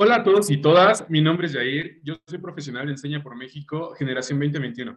Hola 0.00 0.14
a 0.14 0.22
todos 0.22 0.48
y 0.48 0.58
todas, 0.58 1.10
mi 1.10 1.20
nombre 1.20 1.48
es 1.48 1.54
Jair, 1.54 2.00
yo 2.04 2.20
soy 2.28 2.38
profesional 2.38 2.86
de 2.86 2.92
Enseña 2.92 3.20
por 3.20 3.34
México, 3.34 3.96
generación 3.98 4.38
2021. 4.38 4.96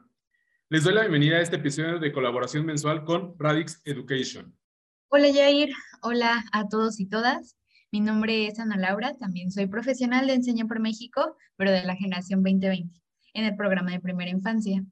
Les 0.69 0.83
doy 0.83 0.93
la 0.93 1.01
bienvenida 1.01 1.37
a 1.37 1.41
este 1.41 1.55
episodio 1.55 1.97
de 1.97 2.11
colaboración 2.11 2.67
mensual 2.67 3.03
con 3.03 3.33
Radix 3.39 3.81
Education. 3.83 4.55
Hola 5.07 5.29
Jair, 5.33 5.73
hola 6.03 6.45
a 6.51 6.67
todos 6.67 6.99
y 6.99 7.07
todas. 7.07 7.57
Mi 7.91 7.99
nombre 7.99 8.45
es 8.45 8.59
Ana 8.59 8.77
Laura, 8.77 9.15
también 9.17 9.51
soy 9.51 9.65
profesional 9.65 10.27
de 10.27 10.35
Enseña 10.35 10.67
por 10.67 10.79
México, 10.79 11.35
pero 11.55 11.71
de 11.71 11.83
la 11.83 11.95
generación 11.95 12.43
2020, 12.43 13.01
en 13.33 13.45
el 13.45 13.55
programa 13.55 13.93
de 13.93 14.01
primera 14.01 14.29
infancia. 14.29 14.85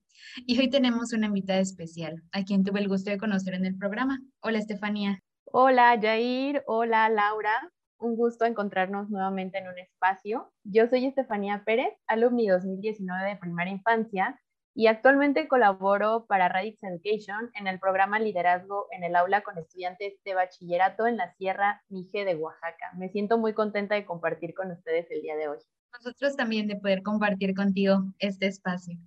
Y 0.48 0.60
hoy 0.60 0.71
tenemos 0.71 1.14
una 1.14 1.28
invitada 1.28 1.60
especial, 1.60 2.23
a 2.32 2.44
quien 2.44 2.64
tuve 2.64 2.80
el 2.80 2.88
gusto 2.88 3.12
de 3.12 3.20
conocer 3.20 3.54
en 3.54 3.68
el 3.68 3.78
programa. 3.78 4.20
Hola 4.39 4.57
Estefanía. 4.57 5.21
Hola 5.46 6.00
Jair, 6.02 6.64
hola 6.66 7.10
Laura, 7.10 7.71
un 8.00 8.16
gusto 8.16 8.45
encontrarnos 8.45 9.09
nuevamente 9.09 9.57
en 9.57 9.68
un 9.68 9.77
espacio. 9.77 10.52
Yo 10.63 10.88
soy 10.88 11.05
Estefanía 11.05 11.63
Pérez, 11.66 11.94
alumni 12.07 12.48
2019 12.48 13.30
de 13.30 13.35
primera 13.35 13.70
infancia 13.70 14.40
y 14.73 14.88
actualmente 14.88 15.48
colaboro 15.48 16.26
para 16.26 16.48
Radix 16.48 16.81
Education 16.84 17.52
en 17.54 17.67
el 17.67 17.80
programa 17.80 18.20
Liderazgo 18.20 18.88
en 18.91 19.04
el 19.04 19.16
aula 19.16 19.41
con 19.41 19.57
estudiantes 19.57 20.13
de 20.23 20.34
bachillerato 20.34 21.07
en 21.07 21.17
la 21.17 21.34
Sierra 21.34 21.84
Mije 21.90 22.23
de 22.23 22.35
Oaxaca. 22.35 22.91
Me 22.98 23.09
siento 23.09 23.38
muy 23.38 23.54
contenta 23.54 23.95
de 23.95 24.05
compartir 24.05 24.54
con 24.54 24.71
ustedes 24.71 25.07
el 25.12 25.21
día 25.21 25.35
de 25.35 25.49
hoy. 25.49 25.57
Nosotros 25.91 26.35
también 26.35 26.68
de 26.68 26.76
poder 26.76 27.04
compartir 27.04 27.54
contigo 27.55 28.04
este 28.20 28.48
espacio. 28.48 28.98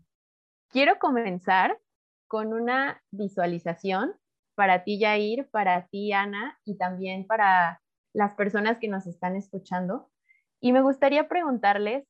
Quiero 0.68 0.98
comenzar 0.98 1.78
con 2.26 2.52
una 2.52 3.02
visualización 3.10 4.14
para 4.54 4.84
ti, 4.84 4.98
Yair, 4.98 5.48
para 5.50 5.86
ti, 5.88 6.12
Ana, 6.12 6.58
y 6.64 6.76
también 6.76 7.26
para 7.26 7.81
las 8.12 8.34
personas 8.34 8.78
que 8.78 8.88
nos 8.88 9.06
están 9.06 9.36
escuchando. 9.36 10.10
Y 10.60 10.72
me 10.72 10.82
gustaría 10.82 11.28
preguntarles 11.28 12.04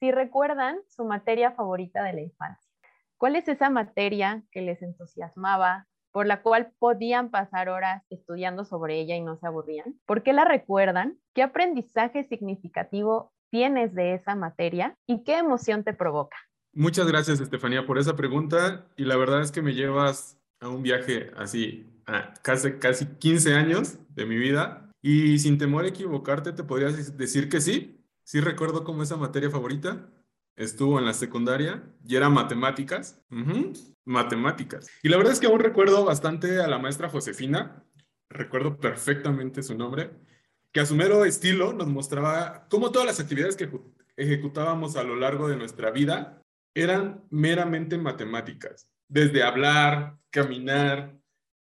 si 0.00 0.10
recuerdan 0.10 0.78
su 0.88 1.04
materia 1.04 1.52
favorita 1.52 2.02
de 2.02 2.12
la 2.12 2.20
infancia. 2.22 2.70
¿Cuál 3.18 3.36
es 3.36 3.48
esa 3.48 3.70
materia 3.70 4.42
que 4.50 4.60
les 4.60 4.82
entusiasmaba, 4.82 5.86
por 6.12 6.26
la 6.26 6.42
cual 6.42 6.72
podían 6.78 7.30
pasar 7.30 7.68
horas 7.68 8.04
estudiando 8.10 8.64
sobre 8.64 9.00
ella 9.00 9.16
y 9.16 9.22
no 9.22 9.36
se 9.38 9.46
aburrían? 9.46 9.98
¿Por 10.04 10.22
qué 10.22 10.32
la 10.32 10.44
recuerdan? 10.44 11.18
¿Qué 11.34 11.42
aprendizaje 11.42 12.24
significativo 12.24 13.32
tienes 13.50 13.94
de 13.94 14.14
esa 14.14 14.34
materia 14.34 14.96
y 15.06 15.24
qué 15.24 15.38
emoción 15.38 15.84
te 15.84 15.94
provoca? 15.94 16.36
Muchas 16.74 17.06
gracias, 17.06 17.40
Estefanía, 17.40 17.86
por 17.86 17.98
esa 17.98 18.16
pregunta. 18.16 18.86
Y 18.96 19.04
la 19.04 19.16
verdad 19.16 19.40
es 19.40 19.50
que 19.50 19.62
me 19.62 19.72
llevas 19.72 20.38
a 20.60 20.68
un 20.68 20.82
viaje 20.82 21.30
así, 21.36 21.86
casi, 22.42 22.72
casi 22.78 23.06
15 23.06 23.54
años 23.54 23.98
de 24.14 24.26
mi 24.26 24.36
vida, 24.36 24.85
y 25.08 25.38
sin 25.38 25.56
temor 25.56 25.84
a 25.84 25.88
equivocarte, 25.88 26.52
te 26.52 26.64
podrías 26.64 27.16
decir 27.16 27.48
que 27.48 27.60
sí. 27.60 28.04
Sí 28.24 28.40
recuerdo 28.40 28.82
como 28.82 29.04
esa 29.04 29.16
materia 29.16 29.48
favorita 29.48 30.10
estuvo 30.56 30.98
en 30.98 31.04
la 31.04 31.14
secundaria 31.14 31.84
y 32.04 32.16
era 32.16 32.28
matemáticas. 32.28 33.22
matemáticas. 34.04 34.90
Y 35.04 35.08
la 35.08 35.16
verdad 35.16 35.34
es 35.34 35.38
que 35.38 35.46
aún 35.46 35.60
recuerdo 35.60 36.04
bastante 36.04 36.60
a 36.60 36.66
la 36.66 36.80
maestra 36.80 37.08
Josefina. 37.08 37.84
Recuerdo 38.28 38.80
perfectamente 38.80 39.62
su 39.62 39.78
nombre. 39.78 40.10
Que 40.72 40.80
a 40.80 40.86
su 40.86 40.96
mero 40.96 41.24
estilo 41.24 41.72
nos 41.72 41.86
mostraba 41.86 42.66
cómo 42.68 42.90
todas 42.90 43.06
las 43.06 43.20
actividades 43.20 43.54
que 43.54 43.70
ejecutábamos 44.16 44.96
a 44.96 45.04
lo 45.04 45.14
largo 45.14 45.46
de 45.46 45.56
nuestra 45.56 45.92
vida 45.92 46.42
eran 46.74 47.22
meramente 47.30 47.96
matemáticas. 47.96 48.90
Desde 49.06 49.44
hablar, 49.44 50.18
caminar, 50.30 51.16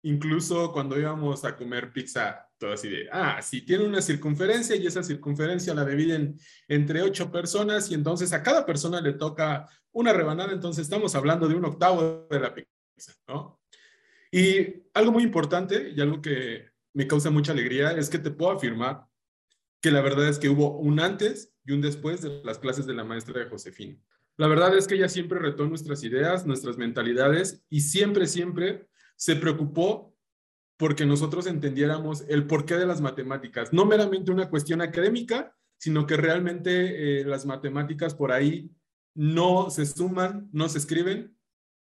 incluso 0.03 0.71
cuando 0.73 0.97
íbamos 0.97 1.45
a 1.45 1.57
comer 1.57 1.93
pizza 1.93 2.52
así 2.71 2.89
de, 2.89 3.09
ah, 3.11 3.41
si 3.43 3.63
tiene 3.63 3.85
una 3.85 4.03
circunferencia 4.03 4.77
y 4.77 4.87
esa 4.87 5.03
circunferencia 5.03 5.75
la 5.75 5.85
dividen 5.85 6.39
entre 6.69 7.03
ocho 7.03 7.33
personas 7.33 7.91
y 7.91 7.95
entonces 7.95 8.33
a 8.33 8.43
cada 8.43 8.67
persona 8.67 9.01
le 9.01 9.15
toca 9.15 9.67
una 9.93 10.13
rebanada, 10.13 10.53
entonces 10.53 10.85
estamos 10.85 11.15
hablando 11.15 11.49
de 11.49 11.55
un 11.55 11.65
octavo 11.65 12.27
de 12.31 12.41
la 12.41 12.55
pizza, 12.55 13.13
¿no? 13.27 13.61
Y 14.31 14.85
algo 14.95 15.13
muy 15.13 15.23
importante 15.23 15.93
y 15.95 16.01
algo 16.01 16.23
que 16.23 16.71
me 16.95 17.07
causa 17.07 17.31
mucha 17.31 17.53
alegría 17.53 17.93
es 17.93 18.09
que 18.09 18.19
te 18.19 18.31
puedo 18.31 18.53
afirmar 18.53 19.07
que 19.81 19.91
la 19.91 20.01
verdad 20.01 20.29
es 20.29 20.39
que 20.39 20.49
hubo 20.49 20.79
un 20.79 21.01
antes 21.01 21.53
y 21.65 21.73
un 21.73 21.81
después 21.81 22.23
de 22.23 22.43
las 22.45 22.59
clases 22.59 22.87
de 22.87 22.95
la 22.95 23.05
maestra 23.05 23.41
de 23.41 23.51
Josefina. 23.51 23.99
La 24.37 24.47
verdad 24.47 24.77
es 24.77 24.87
que 24.87 24.95
ella 24.95 25.09
siempre 25.09 25.39
retó 25.39 25.67
nuestras 25.67 26.03
ideas, 26.05 26.47
nuestras 26.47 26.79
mentalidades 26.79 27.63
y 27.69 27.81
siempre, 27.81 28.27
siempre 28.27 28.87
se 29.17 29.37
preocupó 29.37 30.12
porque 30.83 31.07
nosotros 31.07 31.47
entendiéramos 31.47 32.25
el 32.29 32.45
porqué 32.49 32.75
de 32.75 32.87
las 32.87 33.01
matemáticas, 33.01 33.73
no 33.73 33.87
meramente 33.87 34.33
una 34.33 34.51
cuestión 34.51 34.81
académica, 34.81 35.57
sino 35.79 36.09
que 36.09 36.17
realmente 36.17 37.21
eh, 37.21 37.25
las 37.25 37.47
matemáticas 37.47 38.17
por 38.17 38.33
ahí 38.33 38.69
no 39.15 39.71
se 39.71 39.87
suman, 39.87 40.49
no 40.53 40.69
se 40.69 40.79
escriben. 40.79 41.39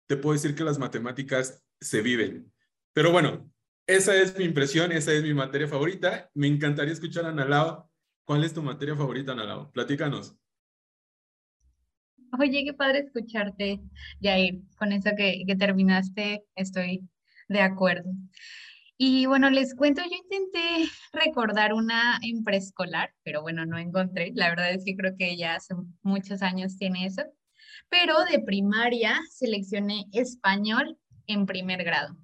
Te 0.08 0.16
puedo 0.16 0.32
decir 0.32 0.56
que 0.56 0.64
las 0.64 0.80
matemáticas 0.80 1.64
se 1.80 2.02
viven. 2.02 2.52
Pero 2.92 3.12
bueno, 3.12 3.48
esa 3.86 4.16
es 4.16 4.36
mi 4.36 4.42
impresión, 4.42 4.90
esa 4.90 5.12
es 5.12 5.22
mi 5.22 5.34
materia 5.34 5.68
favorita. 5.68 6.28
Me 6.34 6.48
encantaría 6.48 6.92
escuchar 6.92 7.26
a 7.26 7.28
Analao. 7.28 7.88
¿Cuál 8.24 8.42
es 8.42 8.52
tu 8.52 8.60
materia 8.60 8.96
favorita, 8.96 9.30
Analao? 9.30 9.70
Platícanos. 9.70 10.36
Oye, 12.40 12.64
qué 12.64 12.74
padre 12.74 13.04
escucharte, 13.06 13.82
Jair. 14.20 14.62
Con 14.76 14.90
eso 14.90 15.10
que, 15.16 15.44
que 15.46 15.54
terminaste, 15.54 16.42
estoy 16.56 17.08
de 17.48 17.60
acuerdo. 17.60 18.10
Y 19.02 19.24
bueno, 19.24 19.48
les 19.48 19.74
cuento, 19.74 20.02
yo 20.02 20.14
intenté 20.14 20.60
recordar 21.14 21.72
una 21.72 22.18
en 22.22 22.44
preescolar, 22.44 23.14
pero 23.22 23.40
bueno, 23.40 23.64
no 23.64 23.78
encontré. 23.78 24.30
La 24.34 24.50
verdad 24.50 24.74
es 24.74 24.84
que 24.84 24.94
creo 24.94 25.16
que 25.16 25.38
ya 25.38 25.54
hace 25.54 25.74
muchos 26.02 26.42
años 26.42 26.76
tiene 26.76 27.06
eso. 27.06 27.22
Pero 27.88 28.22
de 28.26 28.40
primaria 28.40 29.18
seleccioné 29.30 30.04
español 30.12 30.98
en 31.26 31.46
primer 31.46 31.82
grado. 31.82 32.14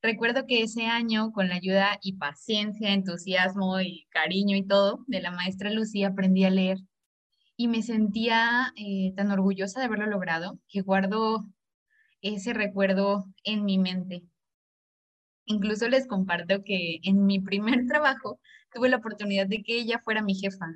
Recuerdo 0.00 0.46
que 0.46 0.62
ese 0.62 0.86
año, 0.86 1.32
con 1.32 1.50
la 1.50 1.56
ayuda 1.56 1.98
y 2.00 2.14
paciencia, 2.14 2.94
entusiasmo 2.94 3.78
y 3.82 4.06
cariño 4.08 4.56
y 4.56 4.66
todo 4.66 5.04
de 5.08 5.20
la 5.20 5.32
maestra 5.32 5.68
Lucía, 5.68 6.08
aprendí 6.08 6.44
a 6.44 6.50
leer 6.50 6.78
y 7.58 7.68
me 7.68 7.82
sentía 7.82 8.72
eh, 8.76 9.12
tan 9.16 9.30
orgullosa 9.32 9.80
de 9.80 9.86
haberlo 9.86 10.06
logrado 10.06 10.58
que 10.66 10.80
guardo 10.80 11.44
ese 12.22 12.54
recuerdo 12.54 13.26
en 13.44 13.66
mi 13.66 13.76
mente. 13.76 14.22
Incluso 15.46 15.88
les 15.88 16.06
comparto 16.06 16.62
que 16.64 16.98
en 17.02 17.24
mi 17.24 17.40
primer 17.40 17.86
trabajo 17.86 18.40
tuve 18.72 18.88
la 18.88 18.98
oportunidad 18.98 19.46
de 19.46 19.62
que 19.62 19.78
ella 19.78 20.00
fuera 20.04 20.22
mi 20.22 20.34
jefa. 20.34 20.66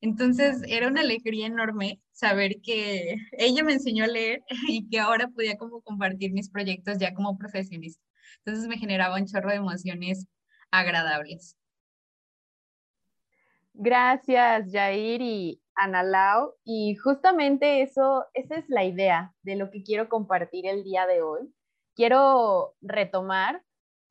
Entonces 0.00 0.62
era 0.68 0.88
una 0.88 1.00
alegría 1.00 1.46
enorme 1.46 2.00
saber 2.12 2.60
que 2.62 3.16
ella 3.32 3.62
me 3.62 3.74
enseñó 3.74 4.04
a 4.04 4.08
leer 4.08 4.42
y 4.68 4.88
que 4.88 4.98
ahora 4.98 5.28
podía 5.28 5.56
como 5.56 5.80
compartir 5.82 6.32
mis 6.32 6.50
proyectos 6.50 6.98
ya 6.98 7.14
como 7.14 7.38
profesionista. 7.38 8.02
Entonces 8.38 8.68
me 8.68 8.78
generaba 8.78 9.16
un 9.16 9.26
chorro 9.26 9.50
de 9.50 9.56
emociones 9.56 10.26
agradables. 10.70 11.56
Gracias, 13.72 14.70
Jair 14.72 15.20
y 15.20 15.60
Analao. 15.74 16.54
Y 16.64 16.94
justamente 16.96 17.82
eso, 17.82 18.24
esa 18.34 18.56
es 18.56 18.64
la 18.68 18.84
idea 18.84 19.34
de 19.42 19.56
lo 19.56 19.70
que 19.70 19.82
quiero 19.82 20.08
compartir 20.08 20.66
el 20.66 20.84
día 20.84 21.06
de 21.06 21.22
hoy. 21.22 21.52
Quiero 21.94 22.74
retomar 22.80 23.62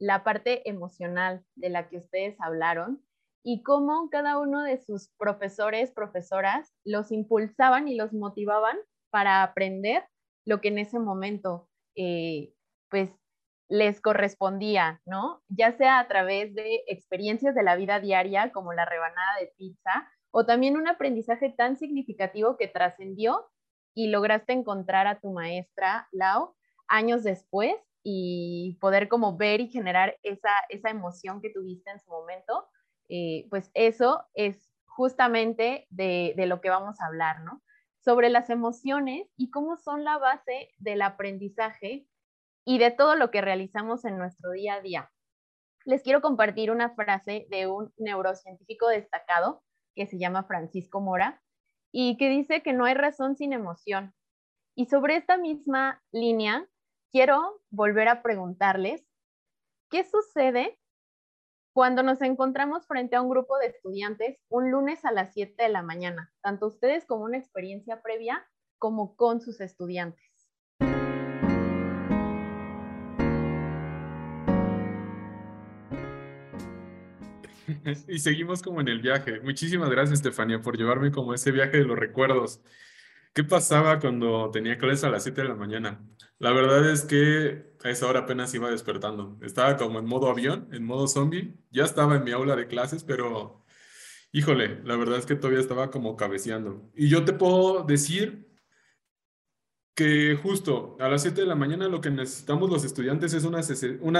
la 0.04 0.26
parte 0.26 0.70
emocional 0.70 1.46
de 1.56 1.70
la 1.70 1.88
que 1.88 1.98
ustedes 1.98 2.36
hablaron 2.42 3.02
y 3.42 3.64
cómo 3.64 4.10
cada 4.10 4.38
uno 4.38 4.62
de 4.62 4.78
sus 4.78 5.10
profesores, 5.18 5.92
profesoras, 5.92 6.74
los 6.84 7.12
impulsaban 7.14 7.88
y 7.88 7.96
los 7.96 8.12
motivaban 8.12 8.78
para 9.12 9.44
aprender 9.44 10.04
lo 10.46 10.60
que 10.60 10.68
en 10.68 10.80
ese 10.80 11.00
momento, 11.00 11.70
eh, 11.96 12.54
pues, 12.90 13.12
les 13.70 14.02
correspondía, 14.02 15.02
¿no? 15.06 15.42
Ya 15.48 15.72
sea 15.72 16.00
a 16.00 16.08
través 16.10 16.54
de 16.54 16.84
experiencias 16.88 17.56
de 17.56 17.64
la 17.64 17.78
vida 17.78 18.02
diaria, 18.02 18.52
como 18.52 18.74
la 18.74 18.84
rebanada 18.84 19.40
de 19.40 19.54
pizza, 19.58 20.12
o 20.32 20.46
también 20.46 20.76
un 20.76 20.90
aprendizaje 20.90 21.50
tan 21.50 21.78
significativo 21.78 22.58
que 22.58 22.68
trascendió 22.68 23.50
y 23.96 24.08
lograste 24.10 24.52
encontrar 24.52 25.08
a 25.08 25.22
tu 25.22 25.32
maestra, 25.32 26.10
Lau, 26.12 26.56
años 26.90 27.24
después 27.24 27.74
y 28.04 28.78
poder 28.82 29.08
como 29.08 29.38
ver 29.38 29.62
y 29.62 29.70
generar 29.70 30.18
esa, 30.24 30.52
esa 30.70 30.90
emoción 30.90 31.42
que 31.42 31.50
tuviste 31.50 31.90
en 31.92 32.00
su 32.00 32.10
momento, 32.12 32.68
eh, 33.10 33.48
pues 33.50 33.72
eso 33.74 34.26
es 34.34 34.72
justamente 34.86 35.88
de, 35.90 36.34
de 36.36 36.46
lo 36.46 36.62
que 36.62 36.70
vamos 36.70 37.00
a 37.00 37.08
hablar, 37.08 37.42
¿no? 37.42 37.64
Sobre 38.00 38.30
las 38.30 38.50
emociones 38.50 39.32
y 39.38 39.50
cómo 39.50 39.78
son 39.78 40.04
la 40.04 40.18
base 40.18 40.70
del 40.78 41.02
aprendizaje 41.02 42.08
y 42.66 42.78
de 42.78 42.92
todo 42.92 43.16
lo 43.16 43.32
que 43.32 43.42
realizamos 43.42 44.06
en 44.06 44.18
nuestro 44.18 44.52
día 44.52 44.76
a 44.76 44.82
día. 44.82 45.12
Les 45.86 46.02
quiero 46.02 46.22
compartir 46.22 46.72
una 46.72 46.96
frase 46.96 47.46
de 47.50 47.68
un 47.68 47.94
neurocientífico 47.98 48.88
destacado 48.88 49.64
que 49.96 50.08
se 50.08 50.18
llama 50.18 50.44
Francisco 50.44 51.02
Mora 51.02 51.42
y 51.92 52.18
que 52.18 52.30
dice 52.30 52.64
que 52.64 52.74
no 52.74 52.86
hay 52.86 52.94
razón 52.94 53.36
sin 53.36 53.54
emoción. 53.54 54.14
Y 54.76 54.86
sobre 54.86 55.18
esta 55.18 55.38
misma 55.38 56.02
línea, 56.12 56.68
quiero 57.14 57.62
volver 57.70 58.08
a 58.08 58.24
preguntarles, 58.24 59.06
¿qué 59.92 60.04
sucede 60.04 60.80
cuando 61.72 62.02
nos 62.02 62.20
encontramos 62.24 62.88
frente 62.88 63.16
a 63.16 63.22
un 63.22 63.30
grupo 63.30 63.56
de 63.60 63.68
estudiantes 63.68 64.40
un 64.50 64.72
lunes 64.72 65.06
a 65.06 65.12
las 65.12 65.32
7 65.34 65.62
de 65.62 65.70
la 65.70 65.84
mañana, 65.84 66.34
tanto 66.42 66.66
ustedes 66.66 67.06
como 67.06 67.26
una 67.26 67.38
experiencia 67.38 68.02
previa 68.02 68.44
como 68.80 69.16
con 69.16 69.42
sus 69.42 69.62
estudiantes. 69.62 70.24
Y 78.08 78.20
seguimos 78.20 78.62
como 78.62 78.82
en 78.82 78.88
el 78.88 79.02
viaje. 79.02 79.40
Muchísimas 79.42 79.90
gracias, 79.90 80.20
Estefania, 80.20 80.62
por 80.62 80.78
llevarme 80.78 81.12
como 81.12 81.34
ese 81.34 81.52
viaje 81.52 81.78
de 81.78 81.86
los 81.86 81.98
recuerdos. 81.98 82.62
¿Qué 83.34 83.44
pasaba 83.44 84.00
cuando 84.00 84.50
tenía 84.52 84.78
clases 84.78 85.04
a 85.04 85.10
las 85.10 85.24
7 85.24 85.42
de 85.42 85.48
la 85.48 85.56
mañana? 85.56 86.00
La 86.44 86.52
verdad 86.52 86.92
es 86.92 87.06
que 87.06 87.74
a 87.86 87.90
esa 87.90 88.06
hora 88.06 88.20
apenas 88.22 88.54
iba 88.54 88.70
despertando. 88.70 89.38
Estaba 89.42 89.78
como 89.78 90.00
en 90.00 90.06
modo 90.06 90.30
avión, 90.30 90.68
en 90.74 90.84
modo 90.84 91.08
zombie. 91.08 91.54
Ya 91.72 91.86
estaba 91.86 92.18
en 92.18 92.26
mi 92.26 92.32
aula 92.34 92.58
de 92.58 92.68
clases, 92.68 93.06
pero 93.06 93.64
híjole, 94.34 94.82
la 94.84 94.98
verdad 94.98 95.20
es 95.20 95.26
que 95.26 95.36
todavía 95.38 95.62
estaba 95.62 95.90
como 95.90 96.18
cabeceando. 96.18 96.92
Y 96.96 97.08
yo 97.08 97.24
te 97.24 97.32
puedo 97.32 97.84
decir 97.84 98.46
que 99.96 100.36
justo 100.36 100.98
a 101.00 101.08
las 101.08 101.22
7 101.22 101.40
de 101.40 101.48
la 101.48 101.56
mañana 101.56 101.88
lo 101.88 102.02
que 102.02 102.10
necesitamos 102.10 102.70
los 102.70 102.84
estudiantes 102.84 103.34
es 103.34 103.46
una, 103.46 103.64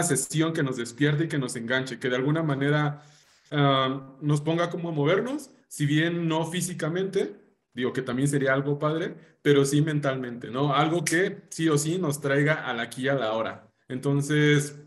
sesión 0.04 0.54
que 0.54 0.64
nos 0.64 0.78
despierte 0.78 1.26
y 1.26 1.28
que 1.28 1.40
nos 1.40 1.58
enganche, 1.58 2.00
que 2.00 2.08
de 2.10 2.16
alguna 2.16 2.42
manera 2.42 3.04
ah, 3.52 4.16
nos 4.22 4.40
ponga 4.40 4.70
como 4.70 4.88
a 4.88 4.92
movernos, 4.94 5.52
si 5.68 5.86
bien 5.86 6.30
no 6.30 6.46
físicamente, 6.46 7.43
digo 7.74 7.94
que 7.94 8.02
también 8.02 8.28
sería 8.28 8.54
algo 8.54 8.80
padre, 8.80 9.16
pero 9.42 9.66
sí 9.66 9.82
mentalmente, 9.82 10.50
¿no? 10.50 10.74
Algo 10.74 11.04
que 11.04 11.44
sí 11.50 11.70
o 11.70 11.78
sí 11.78 11.98
nos 11.98 12.22
traiga 12.22 12.66
a 12.66 12.74
la 12.74 12.84
aquí 12.84 13.08
a 13.08 13.16
la 13.16 13.34
hora. 13.34 13.70
Entonces, 13.88 14.80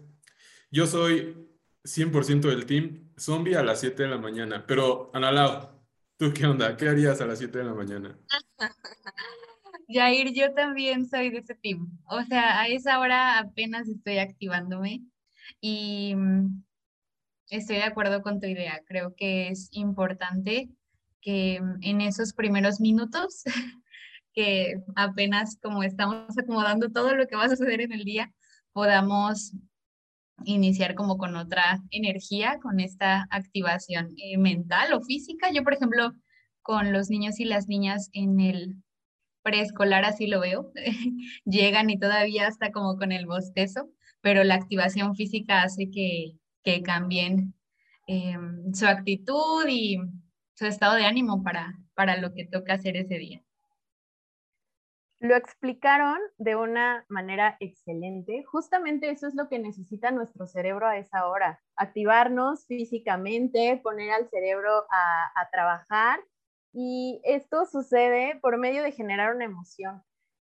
yo 0.70 0.86
soy 0.86 1.48
100% 1.84 2.48
del 2.48 2.66
team 2.66 3.12
zombie 3.18 3.56
a 3.56 3.62
las 3.62 3.80
7 3.80 4.04
de 4.04 4.08
la 4.08 4.18
mañana, 4.18 4.64
pero 4.66 5.10
Analao, 5.14 5.84
¿tú 6.16 6.32
qué 6.32 6.46
onda? 6.46 6.76
¿Qué 6.76 6.88
harías 6.88 7.20
a 7.20 7.26
las 7.26 7.38
7 7.38 7.58
de 7.58 7.64
la 7.64 7.74
mañana? 7.74 8.18
Jair, 9.88 10.32
yo 10.32 10.52
también 10.52 11.08
soy 11.08 11.30
de 11.30 11.38
ese 11.38 11.54
team. 11.54 11.88
O 12.06 12.22
sea, 12.24 12.60
a 12.60 12.68
esa 12.68 12.98
hora 12.98 13.38
apenas 13.38 13.88
estoy 13.88 14.18
activándome 14.18 15.02
y 15.60 16.14
mm, 16.16 16.64
estoy 17.50 17.76
de 17.76 17.84
acuerdo 17.84 18.22
con 18.22 18.40
tu 18.40 18.46
idea. 18.46 18.82
Creo 18.86 19.14
que 19.14 19.48
es 19.48 19.68
importante 19.72 20.68
que 21.26 21.60
en 21.80 22.00
esos 22.00 22.32
primeros 22.32 22.80
minutos, 22.80 23.42
que 24.32 24.76
apenas 24.94 25.58
como 25.60 25.82
estamos 25.82 26.38
acomodando 26.38 26.90
todo 26.90 27.16
lo 27.16 27.26
que 27.26 27.34
va 27.34 27.46
a 27.46 27.48
suceder 27.48 27.80
en 27.80 27.92
el 27.92 28.04
día, 28.04 28.32
podamos 28.72 29.52
iniciar 30.44 30.94
como 30.94 31.18
con 31.18 31.34
otra 31.34 31.82
energía, 31.90 32.60
con 32.62 32.78
esta 32.78 33.26
activación 33.30 34.14
eh, 34.18 34.38
mental 34.38 34.92
o 34.92 35.02
física. 35.02 35.50
Yo, 35.52 35.64
por 35.64 35.74
ejemplo, 35.74 36.12
con 36.62 36.92
los 36.92 37.10
niños 37.10 37.40
y 37.40 37.44
las 37.44 37.66
niñas 37.66 38.08
en 38.12 38.38
el 38.38 38.76
preescolar 39.42 40.04
así 40.04 40.28
lo 40.28 40.38
veo, 40.38 40.70
llegan 41.44 41.90
y 41.90 41.98
todavía 41.98 42.46
está 42.46 42.70
como 42.70 42.96
con 42.98 43.10
el 43.10 43.26
bostezo, 43.26 43.90
pero 44.20 44.44
la 44.44 44.54
activación 44.54 45.16
física 45.16 45.62
hace 45.62 45.90
que, 45.90 46.36
que 46.62 46.82
cambien 46.82 47.52
em, 48.06 48.72
su 48.72 48.86
actitud 48.86 49.66
y 49.68 49.98
su 50.56 50.66
estado 50.66 50.96
de 50.96 51.04
ánimo 51.04 51.42
para, 51.42 51.74
para 51.94 52.16
lo 52.16 52.32
que 52.34 52.44
toca 52.44 52.74
hacer 52.74 52.96
ese 52.96 53.18
día. 53.18 53.42
Lo 55.18 55.34
explicaron 55.34 56.18
de 56.36 56.56
una 56.56 57.06
manera 57.08 57.56
excelente. 57.60 58.44
Justamente 58.44 59.08
eso 59.08 59.26
es 59.26 59.34
lo 59.34 59.48
que 59.48 59.58
necesita 59.58 60.10
nuestro 60.10 60.46
cerebro 60.46 60.86
a 60.86 60.98
esa 60.98 61.26
hora. 61.26 61.60
Activarnos 61.76 62.66
físicamente, 62.66 63.80
poner 63.82 64.10
al 64.10 64.28
cerebro 64.28 64.84
a, 64.90 65.32
a 65.34 65.50
trabajar 65.50 66.20
y 66.72 67.22
esto 67.24 67.64
sucede 67.64 68.38
por 68.42 68.58
medio 68.58 68.82
de 68.82 68.92
generar 68.92 69.34
una 69.34 69.46
emoción. 69.46 70.02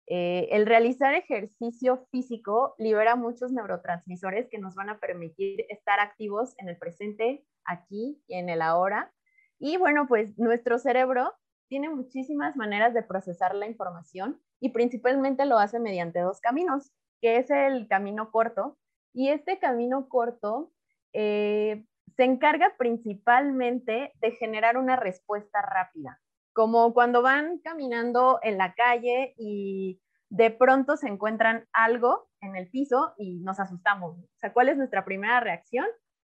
Eh, 0.07 0.49
el 0.51 0.67
realizar 0.67 1.15
ejercicio 1.15 2.07
físico 2.11 2.75
libera 2.79 3.15
muchos 3.17 3.53
neurotransmisores 3.53 4.49
que 4.49 4.59
nos 4.59 4.75
van 4.75 4.91
a 4.91 4.99
permitir 4.99 5.67
estar 5.69 6.01
activos 6.01 6.55
en 6.59 6.69
el 6.69 6.77
presente, 6.77 7.45
aquí 7.65 8.21
y 8.27 8.35
en 8.35 8.49
el 8.49 8.63
ahora. 8.63 9.13
Y 9.61 9.77
bueno, 9.77 10.07
pues 10.09 10.39
nuestro 10.39 10.79
cerebro 10.79 11.35
tiene 11.69 11.91
muchísimas 11.91 12.57
maneras 12.57 12.95
de 12.95 13.03
procesar 13.03 13.55
la 13.55 13.67
información 13.67 14.41
y 14.59 14.71
principalmente 14.71 15.45
lo 15.45 15.59
hace 15.59 15.79
mediante 15.79 16.21
dos 16.21 16.41
caminos, 16.41 16.93
que 17.21 17.37
es 17.37 17.51
el 17.51 17.87
camino 17.87 18.31
corto. 18.31 18.79
Y 19.13 19.29
este 19.29 19.59
camino 19.59 20.09
corto 20.09 20.73
eh, 21.13 21.85
se 22.17 22.25
encarga 22.25 22.75
principalmente 22.79 24.13
de 24.21 24.31
generar 24.33 24.79
una 24.79 24.97
respuesta 24.97 25.61
rápida, 25.63 26.21
como 26.55 26.95
cuando 26.95 27.23
van 27.23 27.59
caminando 27.59 28.41
en 28.43 28.57
la 28.57 28.75
calle 28.75 29.35
y 29.37 30.01
de 30.31 30.51
pronto 30.51 30.97
se 30.97 31.09
encuentran 31.09 31.67
algo 31.73 32.31
en 32.41 32.57
el 32.57 32.71
piso 32.71 33.15
y 33.19 33.41
nos 33.41 33.61
asustamos. 33.61 34.17
O 34.17 34.39
sea, 34.39 34.53
¿cuál 34.53 34.71
es 34.71 34.77
nuestra 34.77 35.05
primera 35.05 35.41
reacción? 35.41 35.87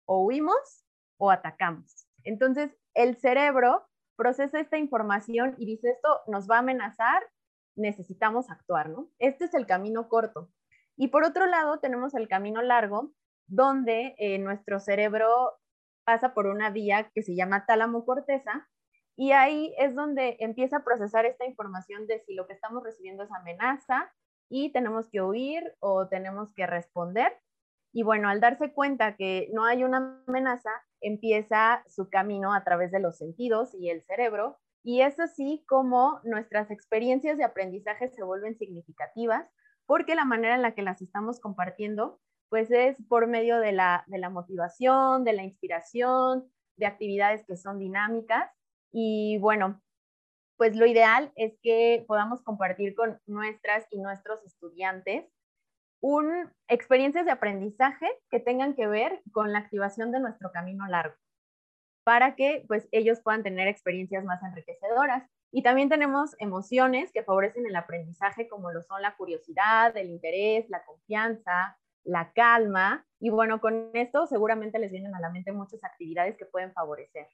O 0.06 0.24
huimos 0.24 0.86
o 1.18 1.30
atacamos. 1.32 2.08
Entonces, 2.24 2.76
el 2.98 3.16
cerebro 3.18 3.88
procesa 4.18 4.60
esta 4.60 4.78
información 4.78 5.56
y 5.58 5.66
dice, 5.66 5.92
esto 5.92 6.10
nos 6.28 6.50
va 6.50 6.56
a 6.58 6.60
amenazar, 6.60 7.24
necesitamos 7.76 8.50
actuar, 8.50 8.90
¿no? 8.90 9.10
Este 9.20 9.46
es 9.46 9.54
el 9.54 9.68
camino 9.68 10.10
corto. 10.10 10.50
Y 10.98 11.10
por 11.10 11.24
otro 11.24 11.46
lado, 11.46 11.80
tenemos 11.80 12.16
el 12.16 12.28
camino 12.28 12.62
largo, 12.64 13.14
donde 13.46 14.16
eh, 14.18 14.40
nuestro 14.40 14.80
cerebro 14.80 15.60
pasa 16.04 16.34
por 16.34 16.48
una 16.48 16.72
vía 16.72 17.12
que 17.14 17.22
se 17.22 17.36
llama 17.36 17.66
tálamo 17.66 18.04
corteza 18.04 18.68
y 19.16 19.32
ahí 19.32 19.74
es 19.78 19.96
donde 19.96 20.38
empieza 20.40 20.78
a 20.78 20.84
procesar 20.84 21.26
esta 21.26 21.46
información 21.46 22.08
de 22.08 22.20
si 22.20 22.34
lo 22.34 22.48
que 22.48 22.54
estamos 22.54 22.84
recibiendo 22.84 23.24
es 23.24 23.32
amenaza 23.32 24.12
y 24.50 24.72
tenemos 24.72 25.10
que 25.10 25.22
huir 25.22 25.76
o 25.80 26.08
tenemos 26.08 26.54
que 26.54 26.66
responder. 26.66 27.32
Y 27.94 28.04
bueno, 28.04 28.30
al 28.30 28.39
darse 28.42 28.74
cuenta 28.74 29.16
que 29.16 29.50
no 29.54 29.66
hay 29.66 29.84
una 29.84 30.24
amenaza, 30.28 30.69
empieza 31.01 31.84
su 31.88 32.10
camino 32.10 32.54
a 32.54 32.63
través 32.63 32.92
de 32.92 33.00
los 33.00 33.18
sentidos 33.18 33.74
y 33.74 33.89
el 33.89 34.04
cerebro. 34.04 34.57
Y 34.84 35.01
es 35.01 35.19
así 35.19 35.63
como 35.68 36.19
nuestras 36.24 36.72
experiencias 36.72 37.38
de 37.38 37.44
aprendizaje 37.44 38.10
se 38.10 38.24
vuelven 38.24 38.57
significativas, 38.57 39.50
porque 39.86 40.16
la 40.16 40.25
manera 40.25 40.56
en 40.56 40.62
la 40.62 40.75
que 40.75 40.81
las 40.81 41.01
estamos 41.01 41.39
compartiendo 41.39 42.19
pues 42.50 42.72
es 42.72 42.95
por 43.10 43.28
medio 43.28 43.60
de 43.60 43.72
la, 43.74 44.06
motivación, 44.31 45.24
de 45.24 45.33
la 45.33 45.44
inspiración, 45.44 46.50
de 46.78 46.86
actividades 46.86 47.45
que 47.45 47.57
son 47.57 47.80
dinámicas. 47.80 48.50
Y 48.92 49.38
bueno, 49.40 49.81
pues 50.57 50.75
lo 50.75 50.86
ideal 50.86 51.31
es 51.36 51.57
que 51.62 52.06
podamos 52.07 52.42
compartir 52.44 52.95
con 52.95 53.19
nuestras 53.26 53.85
y 53.92 54.00
nuestros 54.00 54.44
estudiantes 54.45 55.26
un, 56.01 56.51
experiencias 56.68 57.25
de 57.25 57.31
aprendizaje 57.31 58.07
que 58.30 58.39
tengan 58.39 58.75
que 58.75 58.87
ver 58.87 59.21
con 59.31 59.51
la 59.51 59.59
activación 59.59 60.11
de 60.11 60.19
nuestro 60.19 60.51
camino 60.51 60.87
largo, 60.87 61.16
para 62.04 62.35
que 62.35 62.63
pues 62.68 62.87
ellos 62.92 63.21
puedan 63.21 63.44
tener 63.44 63.68
experiencias 63.68 64.23
más 64.23 64.42
enriquecedoras. 64.44 65.30
Y 65.51 65.63
también 65.63 65.89
tenemos 65.89 66.35
emociones 66.39 67.11
que 67.11 67.23
favorecen 67.23 67.66
el 67.66 67.75
aprendizaje, 67.75 68.49
como 68.49 68.71
lo 68.71 68.81
son 68.83 69.01
la 69.01 69.16
curiosidad, 69.16 69.95
el 69.95 70.09
interés, 70.09 70.69
la 70.69 70.83
confianza, 70.83 71.77
la 72.04 72.31
calma. 72.33 73.06
Y 73.19 73.30
bueno, 73.30 73.61
con 73.61 73.92
esto 73.94 74.27
seguramente 74.27 74.77
les 74.77 74.92
vienen 74.92 75.16
a 75.16 75.21
la 75.21 75.30
mente 75.30 75.54
muchas 75.54 75.83
actividades 75.83 76.37
que 76.37 76.45
pueden 76.45 76.73
favorecer. 76.73 77.27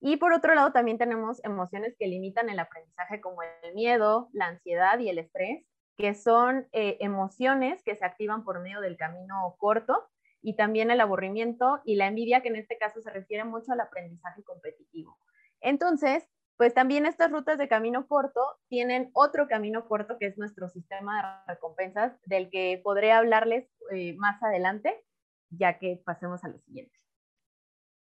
Y 0.00 0.16
por 0.18 0.32
otro 0.32 0.54
lado, 0.54 0.72
también 0.72 0.98
tenemos 0.98 1.42
emociones 1.44 1.96
que 1.98 2.06
limitan 2.06 2.50
el 2.50 2.60
aprendizaje 2.60 3.20
como 3.20 3.42
el 3.42 3.74
miedo, 3.74 4.28
la 4.32 4.46
ansiedad 4.46 4.98
y 4.98 5.08
el 5.08 5.18
estrés, 5.18 5.66
que 5.98 6.14
son 6.14 6.68
eh, 6.72 6.96
emociones 7.00 7.82
que 7.82 7.96
se 7.96 8.04
activan 8.04 8.44
por 8.44 8.60
medio 8.60 8.80
del 8.80 8.96
camino 8.96 9.56
corto 9.58 10.08
y 10.40 10.54
también 10.54 10.92
el 10.92 11.00
aburrimiento 11.00 11.82
y 11.84 11.96
la 11.96 12.06
envidia, 12.06 12.40
que 12.40 12.48
en 12.48 12.56
este 12.56 12.78
caso 12.78 13.00
se 13.02 13.10
refiere 13.10 13.44
mucho 13.44 13.72
al 13.72 13.80
aprendizaje 13.80 14.44
competitivo. 14.44 15.18
Entonces, 15.60 16.24
pues 16.56 16.72
también 16.72 17.04
estas 17.04 17.32
rutas 17.32 17.58
de 17.58 17.68
camino 17.68 18.06
corto 18.06 18.40
tienen 18.68 19.10
otro 19.12 19.48
camino 19.48 19.88
corto 19.88 20.18
que 20.18 20.26
es 20.26 20.38
nuestro 20.38 20.68
sistema 20.68 21.42
de 21.46 21.54
recompensas, 21.54 22.12
del 22.24 22.48
que 22.48 22.80
podré 22.82 23.10
hablarles 23.10 23.68
eh, 23.90 24.14
más 24.16 24.40
adelante, 24.42 25.04
ya 25.50 25.78
que 25.78 26.00
pasemos 26.04 26.44
a 26.44 26.48
lo 26.48 26.60
siguiente. 26.60 26.96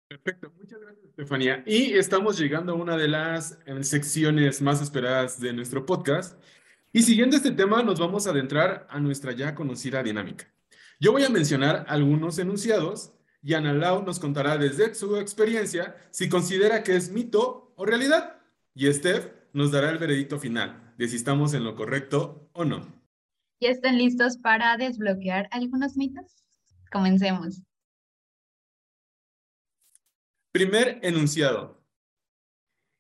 Perfecto, 0.09 0.53
muchas 0.59 0.81
gracias, 0.81 1.05
Estefanía. 1.07 1.63
Y 1.65 1.97
estamos 1.97 2.39
llegando 2.39 2.73
a 2.73 2.77
una 2.77 2.97
de 2.97 3.09
las 3.09 3.59
eh, 3.65 3.83
secciones 3.85 4.61
más 4.61 4.83
esperadas 4.83 5.41
de 5.41 5.55
nuestro 5.55 5.87
podcast. 5.87 6.39
Y 6.93 7.03
siguiendo 7.03 7.37
este 7.37 7.53
tema, 7.53 7.83
nos 7.83 8.01
vamos 8.01 8.27
a 8.27 8.31
adentrar 8.31 8.87
a 8.91 8.99
nuestra 8.99 9.33
ya 9.33 9.55
conocida 9.55 10.03
dinámica. 10.03 10.53
Yo 10.99 11.13
voy 11.13 11.23
a 11.25 11.31
mencionar 11.31 11.85
algunos 11.89 12.39
enunciados 12.39 13.13
y 13.43 13.55
Ana 13.55 13.73
Lau 13.73 14.03
nos 14.03 14.19
contará 14.19 14.59
desde 14.59 14.95
su 14.95 15.17
experiencia 15.17 15.97
si 16.11 16.29
considera 16.29 16.83
que 16.83 16.97
es 16.97 17.11
mito 17.11 17.73
o 17.77 17.87
realidad. 17.87 18.43
Y 18.75 18.93
Steph 18.93 19.33
nos 19.53 19.71
dará 19.71 19.91
el 19.91 19.99
veredicto 19.99 20.39
final 20.39 20.95
de 20.99 21.09
si 21.09 21.17
estamos 21.17 21.55
en 21.55 21.65
lo 21.65 21.77
correcto 21.77 22.51
o 22.53 22.65
no. 22.65 22.81
¿Ya 23.61 23.71
están 23.71 23.97
listos 23.97 24.37
para 24.39 24.77
desbloquear 24.77 25.49
algunos 25.53 25.97
mitos? 25.97 26.45
Comencemos. 26.91 27.63
Primer 30.53 30.99
enunciado. 31.03 31.81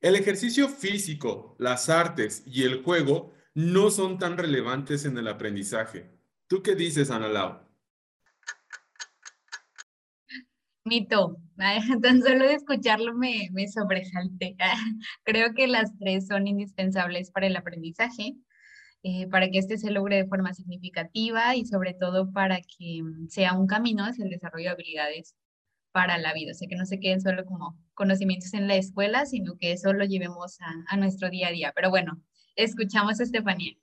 El 0.00 0.14
ejercicio 0.14 0.68
físico, 0.68 1.56
las 1.58 1.88
artes 1.88 2.42
y 2.46 2.62
el 2.62 2.82
juego 2.82 3.34
no 3.54 3.90
son 3.90 4.18
tan 4.18 4.38
relevantes 4.38 5.04
en 5.04 5.18
el 5.18 5.28
aprendizaje. 5.28 6.10
¿Tú 6.46 6.62
qué 6.62 6.74
dices, 6.74 7.10
Ana 7.10 7.28
Lau? 7.28 7.70
Mito, 10.84 11.36
tan 12.02 12.22
solo 12.22 12.46
de 12.46 12.54
escucharlo 12.54 13.14
me, 13.14 13.48
me 13.52 13.68
sobresalté. 13.68 14.56
Creo 15.24 15.54
que 15.54 15.66
las 15.66 15.96
tres 15.98 16.26
son 16.26 16.46
indispensables 16.46 17.30
para 17.30 17.46
el 17.46 17.56
aprendizaje, 17.56 18.34
eh, 19.02 19.28
para 19.28 19.50
que 19.50 19.58
éste 19.58 19.78
se 19.78 19.90
logre 19.90 20.16
de 20.16 20.26
forma 20.26 20.54
significativa 20.54 21.54
y 21.54 21.66
sobre 21.66 21.94
todo 21.94 22.32
para 22.32 22.60
que 22.60 23.02
sea 23.28 23.54
un 23.54 23.66
camino 23.66 24.04
hacia 24.04 24.24
el 24.24 24.30
desarrollo 24.30 24.64
de 24.64 24.70
habilidades 24.70 25.36
para 25.92 26.18
la 26.18 26.32
vida. 26.32 26.52
O 26.52 26.54
sea, 26.54 26.68
que 26.68 26.76
no 26.76 26.86
se 26.86 26.98
queden 26.98 27.20
solo 27.20 27.44
como 27.44 27.78
conocimientos 27.94 28.54
en 28.54 28.66
la 28.66 28.76
escuela, 28.76 29.26
sino 29.26 29.56
que 29.58 29.72
eso 29.72 29.92
lo 29.92 30.04
llevemos 30.04 30.60
a, 30.60 30.72
a 30.88 30.96
nuestro 30.96 31.30
día 31.30 31.48
a 31.48 31.52
día. 31.52 31.72
Pero 31.74 31.90
bueno, 31.90 32.22
escuchamos 32.64 33.20
a 33.20 33.22
Estefanía. 33.22 33.74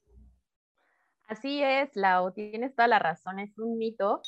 Así 1.27 1.61
es, 1.61 1.95
Lau, 1.95 2.31
tienes 2.31 2.73
toda 2.75 2.87
la 2.87 2.99
razón, 2.99 3.39
es 3.39 3.57
un 3.57 3.77
mito 3.77 4.21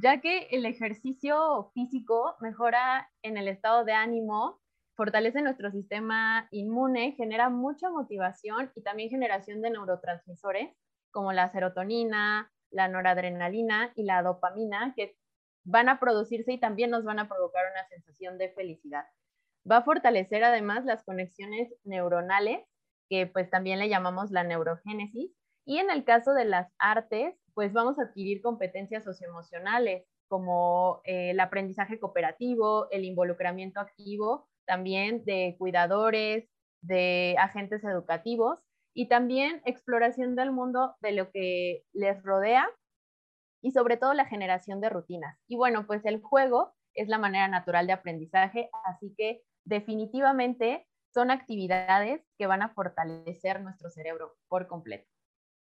ya 0.00 0.20
que 0.20 0.48
el 0.50 0.66
ejercicio 0.66 1.70
físico 1.74 2.36
mejora 2.40 3.10
en 3.22 3.36
el 3.36 3.48
estado 3.48 3.84
de 3.84 3.92
ánimo, 3.92 4.60
fortalece 4.94 5.42
nuestro 5.42 5.70
sistema 5.70 6.48
inmune, 6.50 7.12
genera 7.12 7.50
mucha 7.50 7.90
motivación 7.90 8.70
y 8.74 8.82
también 8.82 9.10
generación 9.10 9.60
de 9.60 9.70
neurotransmisores 9.70 10.70
como 11.10 11.32
la 11.32 11.50
serotonina, 11.50 12.52
la 12.70 12.88
noradrenalina 12.88 13.92
y 13.94 14.04
la 14.04 14.22
dopamina, 14.22 14.92
que 14.94 15.16
van 15.64 15.88
a 15.88 15.98
producirse 15.98 16.52
y 16.52 16.58
también 16.58 16.90
nos 16.90 17.04
van 17.04 17.18
a 17.18 17.28
provocar 17.28 17.64
una 17.70 17.86
sensación 17.88 18.38
de 18.38 18.50
felicidad. 18.50 19.04
Va 19.70 19.78
a 19.78 19.84
fortalecer 19.84 20.44
además 20.44 20.84
las 20.84 21.04
conexiones 21.04 21.74
neuronales, 21.84 22.64
que 23.10 23.26
pues 23.26 23.50
también 23.50 23.78
le 23.78 23.88
llamamos 23.88 24.30
la 24.30 24.44
neurogénesis, 24.44 25.32
y 25.66 25.78
en 25.78 25.90
el 25.90 26.04
caso 26.04 26.32
de 26.32 26.46
las 26.46 26.72
artes, 26.78 27.34
pues 27.52 27.74
vamos 27.74 27.98
a 27.98 28.04
adquirir 28.04 28.40
competencias 28.40 29.04
socioemocionales 29.04 30.06
como 30.28 31.00
eh, 31.04 31.30
el 31.30 31.40
aprendizaje 31.40 31.98
cooperativo, 31.98 32.90
el 32.90 33.04
involucramiento 33.04 33.80
activo, 33.80 34.48
también 34.66 35.24
de 35.24 35.56
cuidadores, 35.58 36.48
de 36.82 37.36
agentes 37.38 37.84
educativos 37.84 38.60
y 38.94 39.08
también 39.08 39.60
exploración 39.64 40.36
del 40.36 40.52
mundo 40.52 40.94
de 41.00 41.12
lo 41.12 41.30
que 41.30 41.82
les 41.92 42.22
rodea 42.22 42.68
y 43.62 43.72
sobre 43.72 43.96
todo 43.96 44.14
la 44.14 44.24
generación 44.24 44.80
de 44.80 44.88
rutinas. 44.88 45.38
Y 45.48 45.56
bueno, 45.56 45.86
pues 45.86 46.04
el 46.04 46.22
juego 46.22 46.72
es 46.94 47.08
la 47.08 47.18
manera 47.18 47.48
natural 47.48 47.86
de 47.86 47.92
aprendizaje, 47.92 48.70
así 48.84 49.14
que 49.16 49.42
definitivamente 49.68 50.86
son 51.12 51.30
actividades 51.30 52.22
que 52.36 52.46
van 52.46 52.62
a 52.62 52.70
fortalecer 52.70 53.60
nuestro 53.60 53.90
cerebro 53.90 54.36
por 54.48 54.66
completo. 54.66 55.08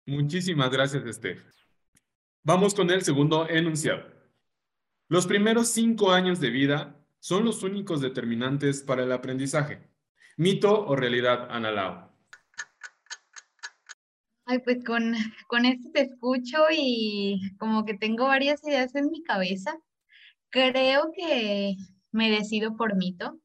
Muchísimas 0.07 0.71
gracias, 0.71 1.04
Estef. 1.04 1.45
Vamos 2.42 2.75
con 2.75 2.90
el 2.90 3.02
segundo 3.02 3.49
enunciado. 3.49 4.04
Los 5.09 5.26
primeros 5.26 5.68
cinco 5.68 6.12
años 6.12 6.40
de 6.40 6.50
vida 6.50 6.97
son 7.18 7.45
los 7.45 7.62
únicos 7.62 8.00
determinantes 8.00 8.83
para 8.83 9.02
el 9.02 9.12
aprendizaje. 9.12 9.80
¿Mito 10.37 10.87
o 10.87 10.95
realidad, 10.97 11.49
Ana 11.50 11.71
Lau? 11.73 12.09
Ay, 14.45 14.61
pues 14.61 14.83
con, 14.85 15.14
con 15.47 15.66
esto 15.66 15.90
te 15.92 16.02
escucho 16.02 16.59
y 16.71 17.57
como 17.59 17.85
que 17.85 17.95
tengo 17.95 18.26
varias 18.26 18.62
ideas 18.64 18.95
en 18.95 19.11
mi 19.11 19.23
cabeza. 19.23 19.78
Creo 20.50 21.12
que 21.14 21.75
me 22.12 22.30
decido 22.30 22.76
por 22.76 22.97
mito, 22.97 23.38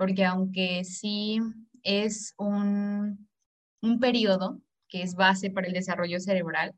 porque 0.00 0.24
aunque 0.24 0.82
sí 0.84 1.40
es 1.82 2.32
un, 2.38 3.28
un 3.82 4.00
periodo 4.00 4.58
que 4.88 5.02
es 5.02 5.14
base 5.14 5.50
para 5.50 5.66
el 5.66 5.74
desarrollo 5.74 6.18
cerebral. 6.20 6.74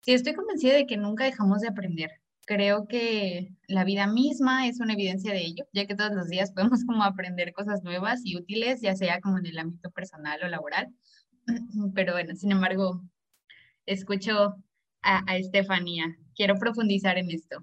Sí, 0.00 0.14
estoy 0.14 0.32
convencida 0.32 0.72
de 0.72 0.86
que 0.86 0.96
nunca 0.96 1.24
dejamos 1.24 1.60
de 1.60 1.68
aprender. 1.68 2.10
Creo 2.46 2.88
que 2.88 3.50
la 3.68 3.84
vida 3.84 4.06
misma 4.06 4.66
es 4.66 4.80
una 4.80 4.94
evidencia 4.94 5.34
de 5.34 5.42
ello, 5.44 5.66
ya 5.74 5.84
que 5.86 5.94
todos 5.94 6.12
los 6.12 6.28
días 6.28 6.52
podemos 6.52 6.82
como 6.86 7.04
aprender 7.04 7.52
cosas 7.52 7.82
nuevas 7.82 8.22
y 8.24 8.38
útiles, 8.38 8.80
ya 8.80 8.96
sea 8.96 9.20
como 9.20 9.36
en 9.36 9.44
el 9.44 9.58
ámbito 9.58 9.90
personal 9.90 10.42
o 10.42 10.48
laboral. 10.48 10.88
Pero 11.94 12.14
bueno, 12.14 12.34
sin 12.34 12.52
embargo, 12.52 13.02
escucho 13.84 14.54
a, 15.02 15.30
a 15.30 15.36
Estefanía. 15.36 16.16
Quiero 16.34 16.54
profundizar 16.54 17.18
en 17.18 17.30
esto. 17.30 17.62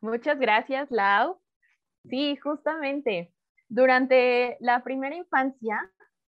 Muchas 0.00 0.38
gracias, 0.38 0.92
Lau. 0.92 1.43
Sí, 2.08 2.36
justamente. 2.36 3.32
Durante 3.68 4.56
la 4.60 4.82
primera 4.84 5.16
infancia 5.16 5.90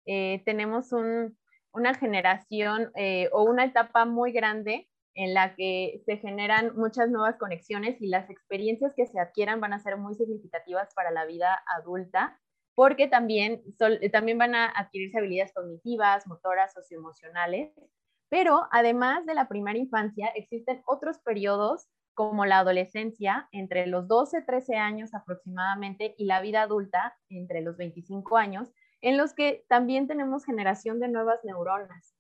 eh, 0.06 0.42
tenemos 0.46 0.92
una 0.94 1.94
generación 1.94 2.92
eh, 2.96 3.30
o 3.34 3.44
una 3.44 3.66
etapa 3.66 4.06
muy 4.06 4.32
grande 4.32 4.90
en 5.14 5.34
la 5.34 5.56
que 5.56 6.02
se 6.06 6.18
generan 6.18 6.76
muchas 6.76 7.10
nuevas 7.10 7.38
conexiones 7.38 8.02
y 8.02 8.08
las 8.08 8.30
experiencias 8.30 8.94
que 8.96 9.08
se 9.08 9.20
adquieran 9.20 9.60
van 9.60 9.74
a 9.74 9.80
ser 9.80 9.98
muy 9.98 10.16
significativas 10.16 10.94
para 10.94 11.12
la 11.12 11.26
vida 11.26 11.64
adulta, 11.76 12.40
porque 12.76 13.08
también, 13.08 13.64
también 14.12 14.38
van 14.38 14.54
a 14.56 14.68
adquirirse 14.70 15.18
habilidades 15.18 15.54
cognitivas, 15.54 16.28
motoras, 16.28 16.74
socioemocionales. 16.74 17.74
Pero 18.30 18.68
además 18.72 19.26
de 19.26 19.34
la 19.34 19.48
primera 19.48 19.80
infancia, 19.80 20.28
existen 20.36 20.84
otros 20.86 21.18
periodos 21.20 21.88
como 22.18 22.48
la 22.48 22.58
adolescencia 22.58 23.48
entre 23.52 23.86
los 23.86 24.08
12, 24.08 24.42
13 24.42 24.76
años 24.76 25.14
aproximadamente 25.14 26.16
y 26.18 26.26
la 26.26 26.42
vida 26.42 26.64
adulta 26.64 27.16
entre 27.30 27.62
los 27.62 27.78
25 27.78 28.38
años, 28.38 28.74
en 29.02 29.18
los 29.18 29.36
que 29.36 29.66
también 29.70 30.08
tenemos 30.08 30.44
generación 30.44 31.00
de 31.00 31.10
nuevas 31.10 31.42
neuronas. 31.44 32.16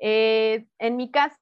Eh, 0.00 0.66
en 0.80 0.96
mi 0.96 1.12
caso, 1.12 1.38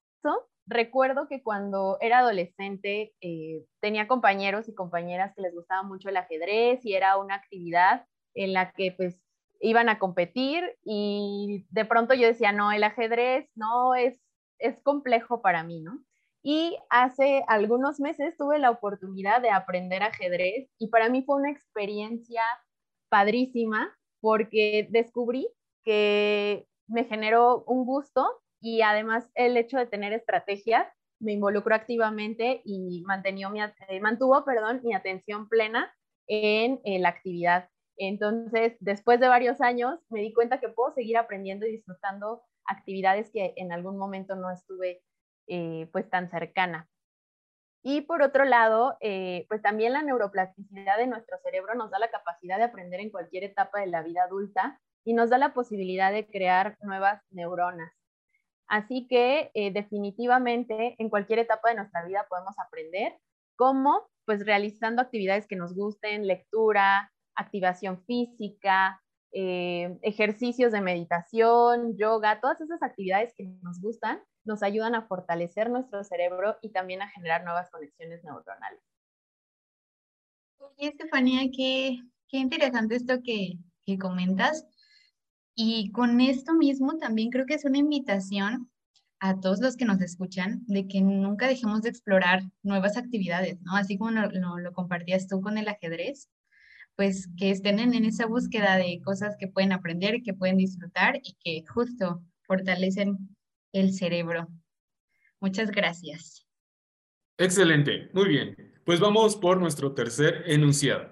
recuerdo 0.67 1.29
que 1.29 1.43
cuando 1.43 1.97
era 2.03 2.19
adolescente 2.19 3.15
eh, 3.23 3.65
tenía 3.81 4.07
compañeros 4.07 4.69
y 4.69 4.75
compañeras 4.75 5.33
que 5.35 5.41
les 5.41 5.55
gustaba 5.55 5.83
mucho 5.83 6.11
el 6.11 6.19
ajedrez 6.19 6.85
y 6.85 6.93
era 6.93 7.17
una 7.17 7.37
actividad 7.37 8.05
en 8.35 8.53
la 8.53 8.71
que 8.73 8.93
pues 8.93 9.19
iban 9.61 9.89
a 9.89 9.99
competir 9.99 10.77
y 10.85 11.65
de 11.71 11.87
pronto 11.87 12.13
yo 12.13 12.27
decía, 12.27 12.53
no, 12.53 12.71
el 12.71 12.85
ajedrez 12.85 13.49
no 13.55 13.95
es, 13.95 14.21
es 14.59 14.79
complejo 14.83 15.41
para 15.41 15.65
mí, 15.65 15.81
¿no? 15.81 16.05
Y 16.47 16.77
hace 16.91 17.43
algunos 17.49 18.01
meses 18.01 18.37
tuve 18.37 18.59
la 18.59 18.71
oportunidad 18.71 19.41
de 19.41 19.49
aprender 19.49 20.03
ajedrez 20.03 20.69
y 20.79 20.89
para 20.89 21.09
mí 21.09 21.23
fue 21.23 21.37
una 21.37 21.51
experiencia 21.51 22.43
padrísima 23.09 23.97
porque 24.21 24.87
descubrí 24.91 25.49
que 25.85 26.69
me 26.87 27.05
generó 27.05 27.65
un 27.67 27.87
gusto 27.87 28.27
y 28.61 28.83
además 28.83 29.27
el 29.35 29.57
hecho 29.57 29.79
de 29.79 29.87
tener 29.87 30.13
estrategias 30.13 30.87
me 31.19 31.33
involucró 31.33 31.75
activamente 31.75 32.61
y 32.65 32.81
mi, 32.81 33.03
eh, 33.03 34.01
mantuvo 34.01 34.45
perdón, 34.45 34.83
mi 34.85 34.95
atención 34.95 35.49
plena 35.49 35.95
en, 36.27 36.81
la 37.03 37.09
actividad. 37.09 37.71
Entonces, 37.97 38.77
después 38.81 39.19
de 39.19 39.29
varios 39.29 39.63
años, 39.63 40.01
me 40.11 40.21
di 40.21 40.35
cuenta 40.35 40.61
que 40.61 40.69
puedo 40.69 40.93
seguir 40.93 41.17
aprendiendo 41.17 41.67
y 41.67 41.73
disfrutando 41.73 42.43
actividades 42.67 43.31
que 43.31 43.55
en 43.57 43.73
algún 43.73 43.97
momento 43.97 44.35
no 44.37 44.51
estuve 44.51 45.03
eh, 45.47 45.89
pues 45.93 46.09
tan 46.09 46.31
cercana. 46.31 46.89
Y 47.83 48.01
por 48.03 48.23
otro 48.23 48.47
lado, 48.47 48.97
eh, 49.01 49.45
pues 49.49 49.61
también 49.61 49.93
la 49.93 50.03
neuroplasticidad 50.03 50.97
de 50.97 51.07
nuestro 51.07 51.37
cerebro 51.43 51.75
nos 51.75 51.91
da 51.91 51.99
la 51.99 52.11
capacidad 52.11 52.57
de 52.57 52.65
aprender 52.65 53.01
en 53.01 53.11
cualquier 53.11 53.45
etapa 53.45 53.81
de 53.81 53.89
la 53.89 54.03
vida 54.03 54.25
adulta 54.25 54.81
y 55.05 55.13
nos 55.13 55.29
da 55.29 55.37
la 55.37 55.53
posibilidad 55.53 56.11
de 56.11 56.27
crear 56.27 56.79
nuevas 56.81 57.23
neuronas. 57.31 57.93
Así 58.69 59.07
que 59.07 59.51
eh, 59.53 59.71
definitivamente 59.71 60.95
en 60.99 61.11
cualquier 61.11 61.41
etapa 61.41 61.69
de 61.69 61.75
nuestra 61.75 62.07
vida 62.07 62.25
podemos 62.31 62.59
aprender, 62.59 63.19
como 63.57 64.09
pues 64.25 64.47
realizando 64.47 65.03
actividades 65.03 65.47
que 65.47 65.57
nos 65.57 65.75
gusten, 65.75 66.27
lectura, 66.27 67.13
activación 67.35 68.03
física, 68.07 68.99
ejercicios 69.37 70.71
de 70.71 70.81
meditación, 70.81 71.99
yoga, 71.99 72.41
todas 72.41 72.61
esas 72.61 72.81
actividades 72.85 73.35
que 73.37 73.45
nos 73.63 73.81
gustan 73.81 74.23
nos 74.45 74.63
ayudan 74.63 74.95
a 74.95 75.07
fortalecer 75.07 75.71
nuestro 75.71 76.05
cerebro 76.05 76.57
y 76.63 76.71
también 76.71 77.03
a 77.03 77.09
generar 77.09 77.45
nuevas 77.45 77.71
conexiones 77.71 78.23
neuronales. 78.25 78.81
Oye, 80.59 80.89
Estefanía, 80.89 81.51
qué, 81.55 81.99
qué 82.29 82.39
interesante 82.39 82.97
esto 82.97 83.21
que, 83.23 83.59
que 83.85 83.99
comentas. 83.99 84.67
Y 85.55 85.93
con 85.93 86.21
esto 86.21 86.55
mismo 86.55 86.99
también 86.99 87.31
creo 87.31 87.47
que 87.47 87.55
es 87.55 87.65
una 87.65 87.79
invitación 87.79 88.71
a 89.21 89.41
todos 89.41 89.61
los 89.61 89.77
que 89.77 89.85
nos 89.85 90.01
escuchan 90.01 90.63
de 90.67 90.87
que 90.87 91.01
nunca 91.01 91.47
dejemos 91.47 91.83
de 91.83 91.91
explorar 91.91 92.43
nuevas 92.63 92.97
actividades, 92.97 93.61
¿no? 93.63 93.77
Así 93.77 93.97
como 93.97 94.11
lo, 94.11 94.29
lo, 94.31 94.73
compartías 94.73 95.29
tú 95.29 95.41
con 95.41 95.57
el 95.57 95.69
ajedrez, 95.69 96.29
pues 96.97 97.29
que 97.39 97.51
estén 97.51 97.79
en, 97.79 97.95
en 97.95 98.05
esa 98.05 98.27
búsqueda 98.27 98.77
de 98.77 99.01
cosas 99.03 99.37
que 99.39 99.49
pueden 99.49 99.73
aprender, 99.73 100.23
que 100.23 100.35
pueden 100.35 100.57
disfrutar 100.57 101.21
y 101.23 101.37
que 101.41 101.65
justo 101.67 102.23
fortalecen 102.43 103.34
el 103.75 103.93
cerebro. 103.93 104.49
Muchas 105.41 105.71
gracias. 105.71 106.47
Excelente, 107.37 108.09
muy 108.15 108.29
bien. 108.29 108.57
Pues 108.85 109.01
vamos 109.01 109.37
por 109.37 109.61
nuestro 109.61 109.93
tercer 109.93 110.45
enunciado. 110.47 111.11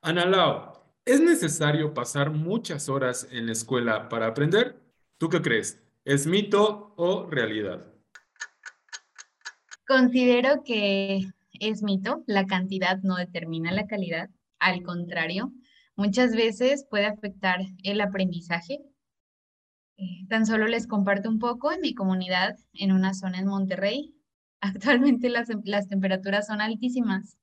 Ana 0.00 0.72
¿es 1.04 1.20
necesario 1.20 1.92
pasar 1.92 2.30
muchas 2.30 2.88
horas 2.88 3.28
en 3.30 3.46
la 3.46 3.52
escuela 3.52 4.08
para 4.08 4.28
aprender? 4.28 4.80
¿Tú 5.18 5.28
qué 5.28 5.42
crees? 5.42 5.82
¿Es 6.04 6.26
mito 6.26 6.94
o 6.96 7.26
realidad? 7.28 7.92
Considero 9.86 10.62
que 10.64 11.26
es 11.52 11.82
mito, 11.82 12.22
la 12.26 12.46
cantidad 12.46 12.98
no 13.02 13.16
determina 13.16 13.72
la 13.72 13.86
calidad, 13.86 14.30
al 14.58 14.82
contrario, 14.82 15.52
muchas 15.96 16.34
veces 16.34 16.86
puede 16.88 17.06
afectar 17.06 17.60
el 17.82 18.00
aprendizaje. 18.00 18.80
Eh, 19.98 20.26
tan 20.28 20.46
solo 20.46 20.66
les 20.66 20.86
comparto 20.86 21.28
un 21.28 21.38
poco 21.38 21.72
en 21.72 21.80
mi 21.80 21.94
comunidad, 21.94 22.56
en 22.74 22.92
una 22.92 23.14
zona 23.14 23.38
en 23.38 23.46
Monterrey. 23.46 24.14
Actualmente 24.60 25.28
las, 25.28 25.48
las 25.64 25.88
temperaturas 25.88 26.46
son 26.46 26.60
altísimas 26.60 27.38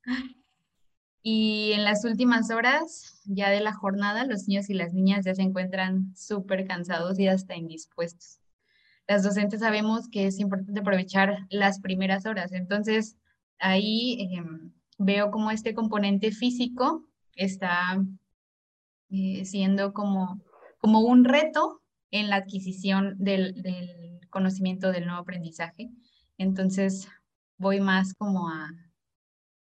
y 1.23 1.71
en 1.71 1.85
las 1.85 2.03
últimas 2.03 2.51
horas 2.51 3.21
ya 3.25 3.49
de 3.49 3.61
la 3.61 3.73
jornada 3.73 4.25
los 4.25 4.47
niños 4.47 4.69
y 4.69 4.73
las 4.73 4.93
niñas 4.93 5.23
ya 5.23 5.33
se 5.33 5.41
encuentran 5.41 6.13
súper 6.15 6.67
cansados 6.67 7.17
y 7.17 7.27
hasta 7.27 7.55
indispuestos. 7.55 8.41
Las 9.07 9.23
docentes 9.23 9.61
sabemos 9.61 10.09
que 10.09 10.27
es 10.27 10.39
importante 10.39 10.81
aprovechar 10.81 11.47
las 11.49 11.79
primeras 11.79 12.25
horas, 12.25 12.51
entonces 12.51 13.15
ahí 13.57 14.35
em, 14.35 14.73
veo 14.97 15.31
como 15.31 15.49
este 15.49 15.73
componente 15.73 16.31
físico 16.31 17.07
está 17.35 18.03
eh, 19.09 19.45
siendo 19.45 19.93
como, 19.93 20.41
como 20.79 20.99
un 20.99 21.23
reto 21.23 21.81
en 22.13 22.29
la 22.29 22.37
adquisición 22.37 23.15
del, 23.17 24.19
conocimiento 24.29 24.91
del 24.91 25.05
nuevo 25.05 25.21
aprendizaje. 25.21 25.89
Entonces 26.37 27.09
voy 27.57 27.81
más 27.81 28.13
como 28.13 28.49
a, 28.49 28.69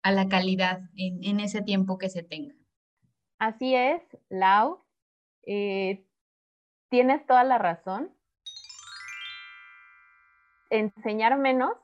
a 0.02 0.12
la 0.12 0.28
calidad 0.28 0.80
en, 0.96 1.40
ese 1.40 1.62
tiempo 1.62 1.99
que 1.99 2.08
se 2.08 2.22
tenga. 2.22 2.54
Así 3.38 3.75
es, 3.75 4.02
Lau. 4.28 4.84
Eh, 5.46 6.04
tienes 6.90 7.25
toda 7.26 7.44
la 7.44 7.58
razón. 7.58 8.12
Enseñar 10.70 11.38
menos 11.38 11.76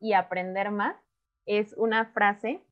y 0.00 0.14
aprender 0.14 0.70
más 0.70 0.96
es 1.44 1.74
una 1.76 2.06
frase 2.12 2.62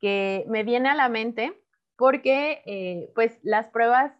que 0.00 0.44
me 0.48 0.64
viene 0.64 0.90
a 0.90 0.94
la 0.94 1.08
mente 1.08 1.58
porque 1.96 2.62
eh, 2.66 3.10
pues 3.14 3.38
las 3.42 3.68
pruebas 3.68 4.12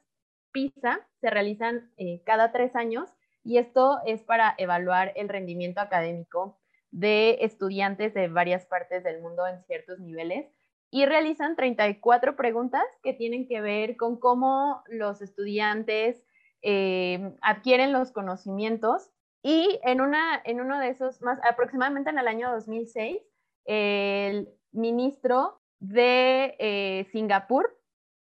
PISA 0.53 1.07
se 1.25 1.31
realizan 1.31 1.91
eh, 1.97 2.21
cada 2.27 2.53
tres 2.53 2.77
años 2.77 3.09
y 3.43 3.57
esto 3.57 3.99
es 4.05 4.23
para 4.23 4.55
evaluar 4.59 5.15
el 5.17 5.31
rendimiento 5.31 5.81
académico 5.81 6.59
de 6.91 7.39
estudiantes 7.41 8.13
de 8.13 8.29
varias 8.29 8.67
partes 8.67 9.03
del 9.03 9.23
mundo 9.23 9.47
en 9.47 9.65
ciertos 9.65 10.01
niveles 10.01 10.47
y 10.91 11.07
realizan 11.07 11.57
34 11.57 12.37
preguntas 12.37 12.85
que 13.03 13.15
tienen 13.15 13.49
que 13.49 13.63
ver 13.63 13.97
con 13.97 14.21
cómo 14.21 14.83
los 14.87 15.23
estudiantes 15.23 16.27
eh, 16.61 17.33
adquieren 17.41 17.95
los 17.95 18.13
conocimientos 18.13 19.09
y 19.43 19.81
en, 19.83 20.03
una, 20.03 20.43
en 20.45 20.61
uno 20.61 20.79
de 20.79 20.91
esos, 20.91 21.23
más 21.23 21.39
aproximadamente 21.49 22.11
en 22.11 22.19
el 22.19 22.29
año 22.29 22.53
2006, 22.53 23.17
el 23.65 24.51
ministro 24.73 25.59
de 25.79 26.55
eh, 26.59 27.07
Singapur 27.13 27.75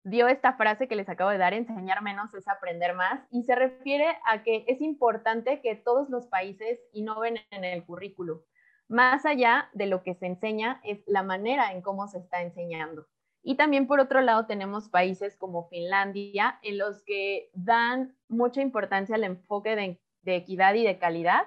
dio 0.08 0.28
esta 0.28 0.54
frase 0.54 0.88
que 0.88 0.96
les 0.96 1.08
acabo 1.08 1.30
de 1.30 1.38
dar, 1.38 1.54
enseñar 1.54 2.02
menos 2.02 2.32
es 2.34 2.48
aprender 2.48 2.94
más, 2.94 3.20
y 3.30 3.42
se 3.44 3.54
refiere 3.54 4.06
a 4.24 4.42
que 4.42 4.64
es 4.68 4.80
importante 4.80 5.60
que 5.60 5.76
todos 5.76 6.08
los 6.08 6.26
países 6.26 6.80
innoven 6.92 7.38
en 7.50 7.64
el 7.64 7.84
currículo 7.84 8.44
más 8.88 9.26
allá 9.26 9.68
de 9.72 9.86
lo 9.86 10.02
que 10.02 10.14
se 10.14 10.26
enseña 10.26 10.80
es 10.84 11.02
la 11.06 11.22
manera 11.22 11.72
en 11.72 11.82
cómo 11.82 12.06
se 12.08 12.18
está 12.18 12.42
enseñando. 12.42 13.06
Y 13.42 13.56
también 13.56 13.86
por 13.86 14.00
otro 14.00 14.20
lado 14.20 14.46
tenemos 14.46 14.88
países 14.88 15.36
como 15.36 15.68
Finlandia 15.68 16.58
en 16.62 16.78
los 16.78 17.02
que 17.02 17.50
dan 17.54 18.16
mucha 18.28 18.60
importancia 18.60 19.14
al 19.14 19.24
enfoque 19.24 19.76
de, 19.76 20.36
equidad 20.36 20.74
y 20.74 20.84
de 20.84 20.98
calidad. 20.98 21.46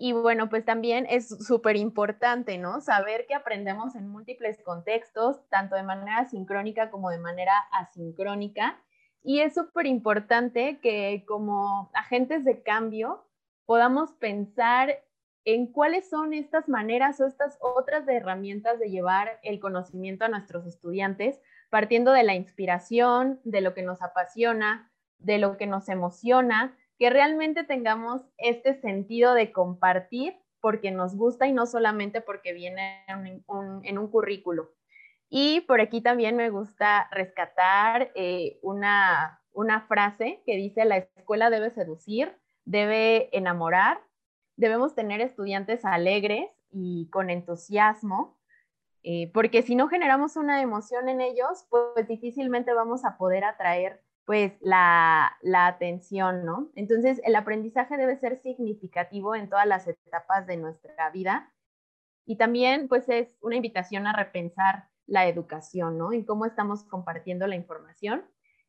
Y 0.00 0.12
bueno, 0.12 0.48
pues 0.48 0.64
también 0.64 1.06
es 1.10 1.28
súper 1.28 1.76
importante, 1.76 2.56
¿no? 2.56 2.80
Saber 2.80 3.26
que 3.26 3.34
aprendemos 3.34 3.96
en 3.96 4.08
múltiples 4.08 4.62
contextos, 4.62 5.40
tanto 5.48 5.74
de 5.74 5.82
manera 5.82 6.24
sincrónica 6.26 6.88
como 6.90 7.10
de 7.10 7.18
manera 7.18 7.52
asincrónica. 7.72 8.80
Y 9.24 9.40
es 9.40 9.54
súper 9.54 9.86
importante 9.86 10.78
que 10.80 11.24
como 11.26 11.90
agentes 11.94 12.44
de 12.44 12.62
cambio 12.62 13.26
podamos 13.66 14.12
pensar 14.12 15.02
en 15.44 15.66
cuáles 15.66 16.08
son 16.08 16.32
estas 16.32 16.68
maneras 16.68 17.20
o 17.20 17.26
estas 17.26 17.58
otras 17.60 18.06
herramientas 18.06 18.78
de 18.78 18.90
llevar 18.90 19.40
el 19.42 19.58
conocimiento 19.58 20.24
a 20.24 20.28
nuestros 20.28 20.64
estudiantes, 20.66 21.40
partiendo 21.70 22.12
de 22.12 22.22
la 22.22 22.34
inspiración, 22.34 23.40
de 23.42 23.62
lo 23.62 23.74
que 23.74 23.82
nos 23.82 24.00
apasiona, 24.00 24.92
de 25.18 25.38
lo 25.38 25.56
que 25.56 25.66
nos 25.66 25.88
emociona, 25.88 26.76
que 26.98 27.10
realmente 27.10 27.64
tengamos 27.64 28.22
este 28.38 28.74
sentido 28.80 29.34
de 29.34 29.52
compartir 29.52 30.36
porque 30.60 30.90
nos 30.90 31.16
gusta 31.16 31.46
y 31.46 31.52
no 31.52 31.66
solamente 31.66 32.20
porque 32.20 32.52
viene 32.52 33.04
en 33.08 33.98
un, 33.98 34.08
currículo. 34.08 34.72
Y 35.28 35.60
por 35.62 35.80
aquí 35.80 36.00
también 36.00 36.36
me 36.36 36.50
gusta 36.50 37.08
rescatar 37.12 38.10
eh, 38.14 38.58
una, 38.62 39.40
una 39.52 39.82
frase 39.82 40.42
que 40.44 40.56
dice, 40.56 40.84
la 40.84 40.96
escuela 40.96 41.50
debe 41.50 41.70
seducir, 41.70 42.36
debe 42.64 43.28
enamorar 43.36 44.00
debemos 44.58 44.94
tener 44.94 45.20
estudiantes 45.20 45.84
alegres 45.84 46.50
y 46.70 47.08
con 47.10 47.30
entusiasmo, 47.30 48.36
eh, 49.04 49.30
porque 49.32 49.62
si 49.62 49.76
no 49.76 49.88
generamos 49.88 50.36
una 50.36 50.60
emoción 50.60 51.08
en 51.08 51.20
ellos, 51.20 51.64
pues 51.70 52.06
difícilmente 52.08 52.74
vamos 52.74 53.04
a 53.04 53.16
poder 53.16 53.44
atraer 53.44 54.02
pues 54.28 54.52
la, 54.60 55.38
atención, 55.54 56.44
¿no? 56.44 56.70
Entonces, 56.74 57.18
el 57.24 57.34
aprendizaje 57.34 57.96
debe 57.96 58.14
ser 58.18 58.36
significativo 58.42 59.34
en 59.34 59.48
todas 59.48 59.66
las 59.66 59.88
etapas 59.88 60.46
de 60.46 60.58
nuestra 60.58 61.08
vida 61.08 61.50
y 62.26 62.36
también 62.36 62.88
pues 62.88 63.08
es 63.08 63.30
una 63.40 63.56
invitación 63.56 64.06
a 64.06 64.12
repensar 64.12 64.90
la 65.06 65.28
educación, 65.28 65.96
¿no? 65.96 66.12
En 66.12 66.26
cómo 66.26 66.44
estamos 66.44 66.84
compartiendo 66.84 67.46
la 67.46 67.56
información. 67.56 68.22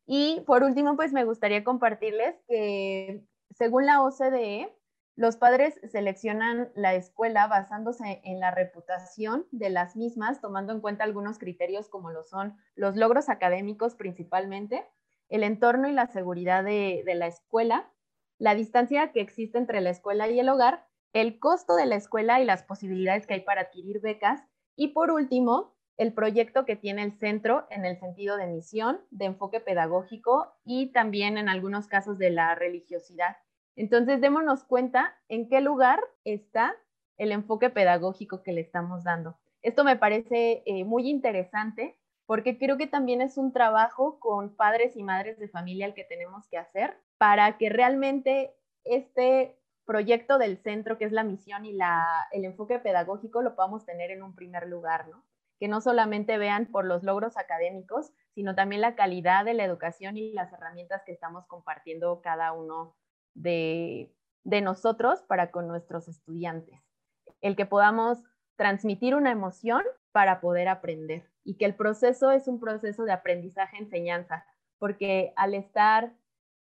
Y 0.06 0.40
por 0.46 0.62
último, 0.62 0.96
pues 0.96 1.12
me 1.12 1.24
gustaría 1.24 1.62
compartirles 1.62 2.36
que 2.48 3.22
según 3.50 3.84
la 3.84 4.00
OCDE, 4.00 4.74
los 5.14 5.36
padres 5.36 5.78
seleccionan 5.92 6.72
la 6.74 6.94
escuela 6.94 7.48
basándose 7.48 8.22
en 8.24 8.40
la 8.40 8.50
reputación 8.50 9.46
de 9.50 9.68
las 9.68 9.94
mismas, 9.94 10.40
tomando 10.40 10.72
en 10.72 10.80
cuenta 10.80 11.04
algunos 11.04 11.38
criterios 11.38 11.90
como 11.90 12.12
lo 12.12 12.24
son 12.24 12.56
los 12.76 12.96
logros 12.96 13.28
académicos 13.28 13.94
principalmente, 13.94 14.86
el 15.30 15.44
entorno 15.44 15.88
y 15.88 15.92
la 15.92 16.08
seguridad 16.08 16.64
de, 16.64 17.02
la 17.14 17.28
escuela, 17.28 17.90
la 18.38 18.54
distancia 18.54 19.12
que 19.12 19.20
existe 19.20 19.58
entre 19.58 19.80
la 19.80 19.90
escuela 19.90 20.28
y 20.28 20.38
el 20.38 20.48
hogar, 20.48 20.86
el 21.12 21.38
costo 21.38 21.76
de 21.76 21.86
la 21.86 21.96
escuela 21.96 22.40
y 22.40 22.44
las 22.44 22.64
posibilidades 22.64 23.26
que 23.26 23.34
hay 23.34 23.40
para 23.40 23.62
adquirir 23.62 24.00
becas, 24.00 24.42
y 24.76 24.88
por 24.88 25.10
último, 25.10 25.74
el 25.96 26.12
proyecto 26.14 26.64
que 26.64 26.76
tiene 26.76 27.02
el 27.02 27.12
centro 27.12 27.66
en 27.70 27.84
el 27.84 27.98
sentido 27.98 28.36
de 28.36 28.46
misión, 28.46 29.00
de 29.10 29.26
enfoque 29.26 29.60
pedagógico 29.60 30.54
y 30.64 30.92
también 30.92 31.36
en 31.38 31.48
algunos 31.48 31.86
casos 31.86 32.18
de 32.18 32.30
la 32.30 32.54
religiosidad. 32.54 33.36
Entonces, 33.76 34.20
démonos 34.20 34.64
cuenta 34.64 35.14
en 35.28 35.48
qué 35.48 35.60
lugar 35.60 36.00
está 36.24 36.74
el 37.18 37.32
enfoque 37.32 37.68
pedagógico 37.68 38.42
que 38.42 38.52
le 38.52 38.62
estamos 38.62 39.04
dando. 39.04 39.38
Esto 39.62 39.84
me 39.84 39.96
parece 39.96 40.62
eh, 40.64 40.84
muy 40.84 41.08
interesante 41.08 41.99
porque 42.30 42.58
creo 42.58 42.78
que 42.78 42.86
también 42.86 43.22
es 43.22 43.36
un 43.38 43.52
trabajo 43.52 44.20
con 44.20 44.54
padres 44.54 44.94
y 44.94 45.02
madres 45.02 45.36
de 45.40 45.48
familia 45.48 45.84
el 45.84 45.94
que 45.94 46.04
tenemos 46.04 46.46
que 46.46 46.58
hacer 46.58 46.96
para 47.18 47.58
que 47.58 47.70
realmente 47.70 48.54
este 48.84 49.58
proyecto 49.84 50.38
del 50.38 50.56
centro, 50.58 50.96
que 50.96 51.06
es 51.06 51.10
la 51.10 51.24
misión 51.24 51.64
y 51.64 51.76
el 52.30 52.44
enfoque 52.44 52.78
pedagógico, 52.78 53.42
lo 53.42 53.56
podamos 53.56 53.84
tener 53.84 54.12
en 54.12 54.22
un 54.22 54.36
primer 54.36 54.68
lugar, 54.68 55.08
¿no? 55.08 55.24
Que 55.58 55.66
no 55.66 55.80
solamente 55.80 56.38
vean 56.38 56.66
por 56.66 56.84
los 56.84 57.02
logros 57.02 57.36
académicos, 57.36 58.12
sino 58.32 58.54
también 58.54 58.80
la 58.80 58.94
calidad 58.94 59.44
de 59.44 59.54
la 59.54 59.64
educación 59.64 60.16
y 60.16 60.32
las 60.32 60.52
herramientas 60.52 61.02
que 61.04 61.10
estamos 61.10 61.48
compartiendo 61.48 62.20
cada 62.22 62.52
uno 62.52 62.94
de, 63.34 64.14
nosotros 64.44 65.20
para 65.22 65.50
con 65.50 65.66
nuestros 65.66 66.06
estudiantes. 66.06 66.80
El 67.40 67.56
que 67.56 67.66
podamos 67.66 68.22
transmitir 68.54 69.16
una 69.16 69.32
emoción 69.32 69.82
para 70.12 70.40
poder 70.40 70.68
aprender 70.68 71.28
y 71.44 71.54
que 71.54 71.64
el 71.64 71.74
proceso 71.74 72.30
es 72.30 72.48
un 72.48 72.60
proceso 72.60 73.04
de 73.04 73.12
aprendizaje-enseñanza, 73.12 74.44
porque 74.78 75.32
al 75.36 75.54
estar 75.54 76.12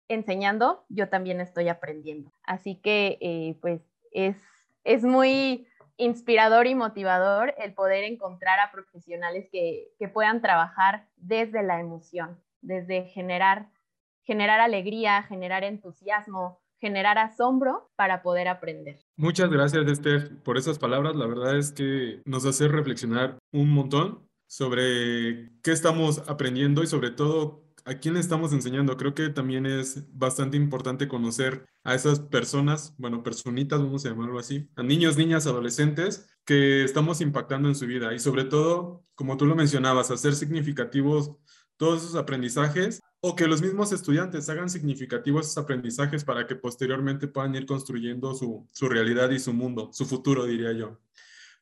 enseñando, 0.08 0.86
yo 0.90 1.10
también 1.10 1.40
estoy 1.42 1.70
aprendiendo. 1.70 2.32
Así 2.44 2.76
que, 2.76 3.18
eh, 3.22 3.58
pues, 3.62 3.82
es, 4.12 4.38
es 4.84 5.04
muy 5.04 5.68
inspirador 5.98 6.68
y 6.68 6.76
motivador 6.76 7.54
el 7.58 7.74
poder 7.74 8.04
encontrar 8.04 8.60
a 8.60 8.72
profesionales 8.72 9.48
que, 9.52 9.94
que 10.00 10.08
puedan 10.08 10.42
trabajar 10.42 11.08
desde 11.16 11.64
la 11.64 11.80
emoción, 11.80 12.40
desde 12.62 13.06
generar 13.06 13.70
generar 14.24 14.60
alegría, 14.60 15.24
generar 15.24 15.64
entusiasmo, 15.64 16.62
generar 16.80 17.18
asombro 17.18 17.92
para 17.96 18.22
poder 18.24 18.48
aprender. 18.48 19.00
Muchas 19.16 19.50
gracias, 19.50 19.86
Esther, 19.88 20.42
por 20.44 20.58
esas 20.58 20.80
palabras. 20.80 21.16
La 21.16 21.28
verdad 21.28 21.58
es 21.58 21.72
que 21.72 22.22
nos 22.26 22.46
hace 22.46 22.68
reflexionar 22.68 23.38
un 23.52 23.70
montón 23.70 24.28
sobre 24.52 25.50
qué 25.64 25.72
estamos 25.72 26.24
aprendiendo 26.28 26.84
y 26.84 26.88
sobre 26.88 27.10
todo 27.10 27.64
a 27.86 27.94
quién 28.00 28.18
estamos 28.18 28.52
enseñando. 28.52 28.98
Creo 28.98 29.16
que 29.16 29.30
también 29.30 29.66
es 29.66 30.06
bastante 30.12 30.58
importante 30.58 31.08
conocer 31.08 31.66
a 31.86 31.96
esas 31.96 32.20
personas, 32.20 32.94
bueno, 32.98 33.24
personitas, 33.24 33.80
vamos 33.80 34.06
a 34.06 34.10
llamarlo 34.10 34.38
así, 34.38 34.70
a 34.76 34.84
niños, 34.84 35.16
niñas, 35.16 35.48
adolescentes 35.48 36.28
que 36.44 36.84
estamos 36.84 37.22
impactando 37.22 37.70
en 37.70 37.76
su 37.76 37.88
vida 37.88 38.14
y 38.14 38.20
sobre 38.20 38.44
todo, 38.44 39.06
como 39.16 39.38
tú 39.38 39.46
lo 39.46 39.56
mencionabas, 39.56 40.12
hacer 40.12 40.36
significativos 40.36 41.32
todos 41.78 42.04
esos 42.04 42.16
aprendizajes 42.16 43.00
o 43.22 43.38
que 43.38 43.48
los 43.48 43.62
mismos 43.62 43.94
estudiantes 43.94 44.50
hagan 44.50 44.70
significativos 44.70 45.46
esos 45.46 45.64
aprendizajes 45.64 46.26
para 46.26 46.46
que 46.46 46.58
posteriormente 46.58 47.30
puedan 47.30 47.56
ir 47.56 47.66
construyendo 47.66 48.36
su, 48.36 48.68
su 48.74 48.90
realidad 48.90 49.30
y 49.30 49.40
su 49.40 49.54
mundo, 49.54 49.92
su 49.94 50.06
futuro, 50.06 50.46
diría 50.46 50.74
yo. 50.74 51.00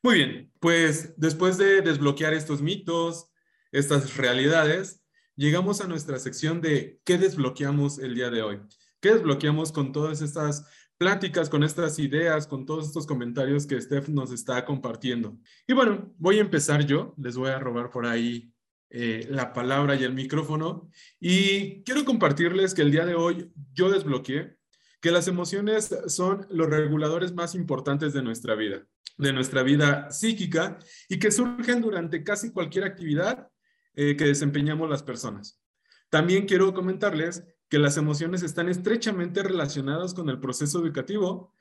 Muy 0.02 0.14
bien, 0.14 0.52
pues 0.60 1.12
después 1.18 1.58
de 1.58 1.82
desbloquear 1.82 2.32
estos 2.32 2.62
mitos, 2.62 3.30
estas 3.70 4.16
realidades, 4.16 5.02
llegamos 5.36 5.82
a 5.82 5.88
nuestra 5.88 6.18
sección 6.18 6.62
de 6.62 7.00
qué 7.04 7.18
desbloqueamos 7.18 7.98
el 7.98 8.14
día 8.14 8.30
de 8.30 8.40
hoy. 8.40 8.60
¿Qué 9.00 9.12
desbloqueamos 9.12 9.72
con 9.72 9.92
todas 9.92 10.22
estas 10.22 10.66
pláticas, 10.96 11.50
con 11.50 11.64
estas 11.64 11.98
ideas, 11.98 12.46
con 12.46 12.64
todos 12.64 12.86
estos 12.86 13.06
comentarios 13.06 13.66
que 13.66 13.78
Steph 13.78 14.08
nos 14.08 14.32
está 14.32 14.64
compartiendo? 14.64 15.38
Y 15.66 15.74
bueno, 15.74 16.14
voy 16.16 16.38
a 16.38 16.42
empezar 16.42 16.86
yo, 16.86 17.14
les 17.18 17.36
voy 17.36 17.50
a 17.50 17.58
robar 17.58 17.90
por 17.90 18.06
ahí 18.06 18.54
eh, 18.88 19.26
la 19.28 19.52
palabra 19.52 19.96
y 19.96 20.04
el 20.04 20.14
micrófono. 20.14 20.88
Y 21.20 21.82
quiero 21.84 22.06
compartirles 22.06 22.72
que 22.72 22.80
el 22.80 22.90
día 22.90 23.04
de 23.04 23.16
hoy 23.16 23.52
yo 23.74 23.90
desbloqueé 23.90 24.56
que 25.00 25.10
las 25.10 25.28
emociones 25.28 25.94
son 26.08 26.46
los 26.50 26.68
reguladores 26.68 27.32
más 27.32 27.54
importantes 27.54 28.12
de 28.12 28.22
nuestra 28.22 28.54
vida, 28.54 28.86
de 29.20 29.32
nuestra 29.32 29.62
vida 29.62 30.10
psíquica 30.10 30.78
y 31.08 31.18
que 31.18 31.30
surgen 31.30 31.80
durante 31.80 32.24
casi 32.24 32.52
cualquier 32.52 32.84
actividad 32.84 33.48
eh, 33.94 34.16
que 34.16 34.24
desempeñamos 34.24 34.88
las 34.88 35.02
personas. 35.02 35.60
También 36.08 36.46
quiero 36.46 36.72
comentarles 36.74 37.44
que 37.68 37.78
las 37.78 37.96
emociones 37.96 38.42
están 38.42 38.68
estrechamente 38.68 39.42
relacionadas 39.42 40.14
con 40.14 40.28
el 40.28 40.40
proceso 40.40 40.84
educativo 40.84 41.54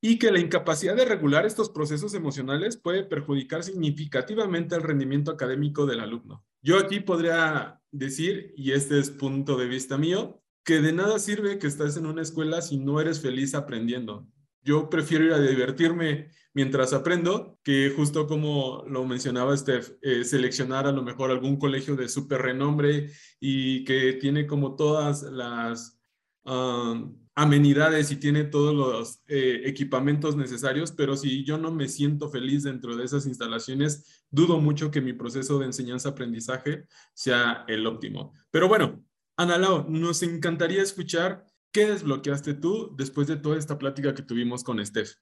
y 0.00 0.18
que 0.18 0.30
la 0.30 0.38
incapacidad 0.38 0.96
de 0.96 1.04
regular 1.04 1.46
estos 1.46 1.70
procesos 1.70 2.14
emocionales 2.14 2.76
puede 2.76 3.04
perjudicar 3.04 3.62
significativamente 3.62 4.74
el 4.74 4.82
rendimiento 4.82 5.30
académico 5.30 5.86
del 5.86 6.00
alumno. 6.00 6.44
Yo 6.62 6.78
aquí 6.78 7.00
podría 7.00 7.80
decir, 7.90 8.52
y 8.56 8.72
este 8.72 8.98
es 8.98 9.10
punto 9.10 9.56
de 9.56 9.66
vista 9.66 9.98
mío, 9.98 10.42
que 10.64 10.80
de 10.80 10.92
nada 10.92 11.18
sirve 11.18 11.58
que 11.58 11.66
estés 11.66 11.96
en 11.96 12.06
una 12.06 12.22
escuela 12.22 12.62
si 12.62 12.78
no 12.78 13.00
eres 13.00 13.20
feliz 13.20 13.54
aprendiendo. 13.54 14.26
Yo 14.64 14.88
prefiero 14.88 15.24
ir 15.24 15.32
a 15.32 15.40
divertirme 15.40 16.30
mientras 16.54 16.92
aprendo 16.92 17.58
que 17.62 17.92
justo 17.94 18.26
como 18.26 18.84
lo 18.88 19.04
mencionaba 19.04 19.56
Steph, 19.56 19.92
eh, 20.00 20.24
seleccionar 20.24 20.86
a 20.86 20.92
lo 20.92 21.02
mejor 21.02 21.30
algún 21.30 21.58
colegio 21.58 21.96
de 21.96 22.08
súper 22.08 22.42
renombre 22.42 23.10
y 23.40 23.84
que 23.84 24.14
tiene 24.14 24.46
como 24.46 24.74
todas 24.74 25.22
las 25.22 25.98
amenidades 27.34 28.10
y 28.12 28.16
tiene 28.16 28.44
todos 28.44 28.74
los 28.74 29.22
eh, 29.26 29.62
equipamientos 29.64 30.36
necesarios, 30.36 30.92
pero 30.92 31.16
si 31.16 31.44
yo 31.44 31.58
no 31.58 31.72
me 31.72 31.88
siento 31.88 32.28
feliz 32.28 32.62
dentro 32.64 32.96
de 32.96 33.04
esas 33.04 33.26
instalaciones, 33.26 34.24
dudo 34.30 34.60
mucho 34.60 34.90
que 34.90 35.00
mi 35.00 35.14
proceso 35.14 35.58
de 35.58 35.66
enseñanza-aprendizaje 35.66 36.84
sea 37.14 37.64
el 37.66 37.86
óptimo. 37.86 38.34
Pero 38.50 38.68
bueno, 38.68 39.02
Ana 39.36 39.58
Lau, 39.58 39.86
nos 39.88 40.22
encantaría 40.22 40.82
escuchar 40.82 41.44
qué 41.74 41.86
desbloqueaste 41.86 42.54
tú 42.54 42.94
después 42.96 43.26
de 43.26 43.36
toda 43.36 43.58
esta 43.58 43.76
plática 43.76 44.14
que 44.14 44.22
tuvimos 44.22 44.62
con 44.62 44.84
Steph. 44.86 45.16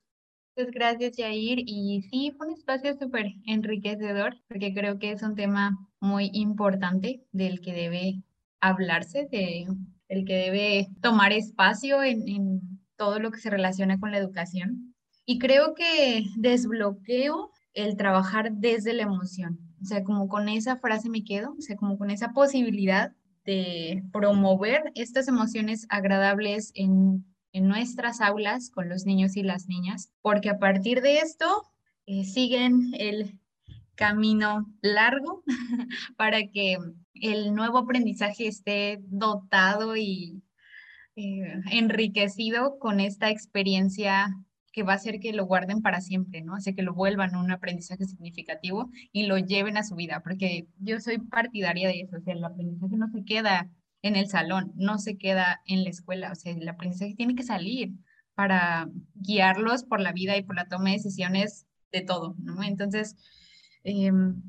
Muchas 0.54 0.70
gracias, 0.70 1.16
Jair. 1.16 1.58
Y 1.66 2.02
sí, 2.10 2.30
fue 2.36 2.46
un 2.46 2.52
espacio 2.52 2.94
súper 2.98 3.32
enriquecedor 3.46 4.36
porque 4.48 4.74
creo 4.74 4.98
que 4.98 5.12
es 5.12 5.22
un 5.22 5.34
tema 5.34 5.78
muy 5.98 6.30
importante 6.34 7.24
del 7.32 7.62
que 7.62 7.72
debe 7.72 8.22
hablarse, 8.60 9.28
de 9.32 9.66
el 10.08 10.26
que 10.26 10.34
debe 10.34 10.88
tomar 11.00 11.32
espacio 11.32 12.02
en, 12.02 12.60
todo 12.96 13.18
lo 13.18 13.32
que 13.32 13.40
se 13.40 13.50
relaciona 13.50 13.98
con 13.98 14.12
la 14.12 14.18
educación. 14.18 14.94
Y 15.24 15.38
creo 15.38 15.74
que 15.74 16.24
desbloqueo 16.36 17.50
el 17.72 17.96
trabajar 17.96 18.52
desde 18.52 18.92
la 18.92 19.04
emoción. 19.04 19.58
O 19.80 19.86
sea, 19.86 20.04
como 20.04 20.28
con 20.28 20.50
esa 20.50 20.76
frase 20.76 21.08
me 21.08 21.24
quedo, 21.24 21.56
o 21.58 21.62
sea, 21.62 21.76
como 21.76 21.98
con 21.98 22.10
esa 22.10 22.32
posibilidad 22.32 23.12
de 23.44 24.02
promover 24.12 24.92
estas 24.94 25.28
emociones 25.28 25.86
agradables 25.88 26.72
en, 26.74 27.24
nuestras 27.54 28.22
aulas 28.22 28.70
con 28.70 28.88
los 28.88 29.04
niños 29.04 29.36
y 29.36 29.42
las 29.42 29.68
niñas, 29.68 30.10
porque 30.22 30.48
a 30.48 30.58
partir 30.58 31.02
de 31.02 31.18
esto 31.18 31.70
eh, 32.06 32.24
siguen 32.24 32.94
el 32.98 33.38
camino 33.94 34.66
largo 34.80 35.42
para 36.16 36.46
que 36.48 36.78
el 37.14 37.54
nuevo 37.54 37.76
aprendizaje 37.76 38.46
esté 38.46 39.00
dotado 39.02 39.96
y 39.96 40.42
eh, 41.14 41.60
enriquecido 41.70 42.78
con 42.78 43.00
esta 43.00 43.28
experiencia 43.28 44.34
que 44.72 44.82
va 44.82 44.94
a 44.94 44.96
hacer 44.96 45.20
que 45.20 45.32
lo 45.32 45.44
guarden 45.46 45.82
para 45.82 46.00
siempre, 46.00 46.42
¿no? 46.42 46.54
Hace 46.54 46.74
que 46.74 46.82
lo 46.82 46.94
vuelvan 46.94 47.36
un 47.36 47.50
aprendizaje 47.50 48.04
significativo 48.06 48.90
y 49.12 49.26
lo 49.26 49.38
lleven 49.38 49.76
a 49.76 49.84
su 49.84 49.94
vida, 49.94 50.22
porque 50.22 50.66
yo 50.78 50.98
soy 51.00 51.18
partidaria 51.18 51.88
de 51.88 52.00
eso, 52.00 52.16
o 52.16 52.20
sea, 52.20 52.34
el 52.34 52.44
aprendizaje 52.44 52.96
no 52.96 53.08
se 53.08 53.24
queda 53.24 53.70
en 54.02 54.16
el 54.16 54.28
salón, 54.28 54.72
no 54.74 54.98
se 54.98 55.16
queda 55.16 55.60
en 55.66 55.84
la 55.84 55.90
escuela, 55.90 56.32
o 56.32 56.34
sea, 56.34 56.52
el 56.52 56.68
aprendizaje 56.68 57.14
tiene 57.14 57.34
que 57.34 57.42
salir 57.42 57.92
para 58.34 58.88
guiarlos 59.14 59.84
por 59.84 60.00
la 60.00 60.12
vida 60.12 60.36
y 60.36 60.42
por 60.42 60.56
la 60.56 60.68
toma 60.68 60.90
de 60.90 60.96
decisiones 60.96 61.66
de 61.92 62.00
todo, 62.00 62.34
¿no? 62.38 62.62
Entonces, 62.62 63.16
em, 63.84 64.42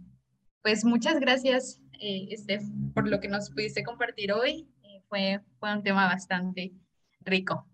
pues 0.62 0.86
muchas 0.86 1.20
gracias 1.20 1.82
eh, 2.00 2.36
Steph, 2.38 2.64
por 2.94 3.08
lo 3.08 3.20
que 3.20 3.30
nos 3.30 3.50
pudiste 3.50 3.84
compartir 3.84 4.34
hoy. 4.34 4.68
Eh, 4.84 5.02
fue, 5.08 5.42
fue 5.60 5.74
un 5.74 5.84
tema 5.84 6.06
bastante 6.06 6.74
rico. 7.22 7.66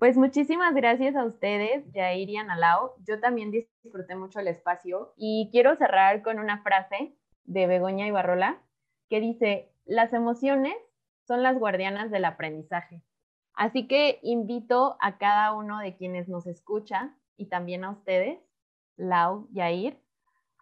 Pues 0.00 0.16
muchísimas 0.16 0.74
gracias 0.74 1.14
a 1.14 1.26
ustedes, 1.26 1.84
Jair 1.92 2.30
y 2.30 2.38
Analao. 2.38 2.94
Yo 3.06 3.20
también 3.20 3.50
disfruté 3.50 4.16
mucho 4.16 4.40
el 4.40 4.48
espacio 4.48 5.12
y 5.14 5.50
quiero 5.52 5.76
cerrar 5.76 6.22
con 6.22 6.38
una 6.38 6.62
frase 6.62 7.14
de 7.44 7.66
Begoña 7.66 8.06
Ibarrola 8.06 8.62
que 9.10 9.20
dice, 9.20 9.74
las 9.84 10.14
emociones 10.14 10.74
son 11.26 11.42
las 11.42 11.58
guardianas 11.58 12.10
del 12.10 12.24
aprendizaje. 12.24 13.02
Así 13.52 13.86
que 13.88 14.20
invito 14.22 14.96
a 15.00 15.18
cada 15.18 15.52
uno 15.52 15.80
de 15.80 15.94
quienes 15.94 16.30
nos 16.30 16.46
escucha 16.46 17.14
y 17.36 17.50
también 17.50 17.84
a 17.84 17.90
ustedes, 17.90 18.38
Lau, 18.96 19.50
Jair, 19.52 19.98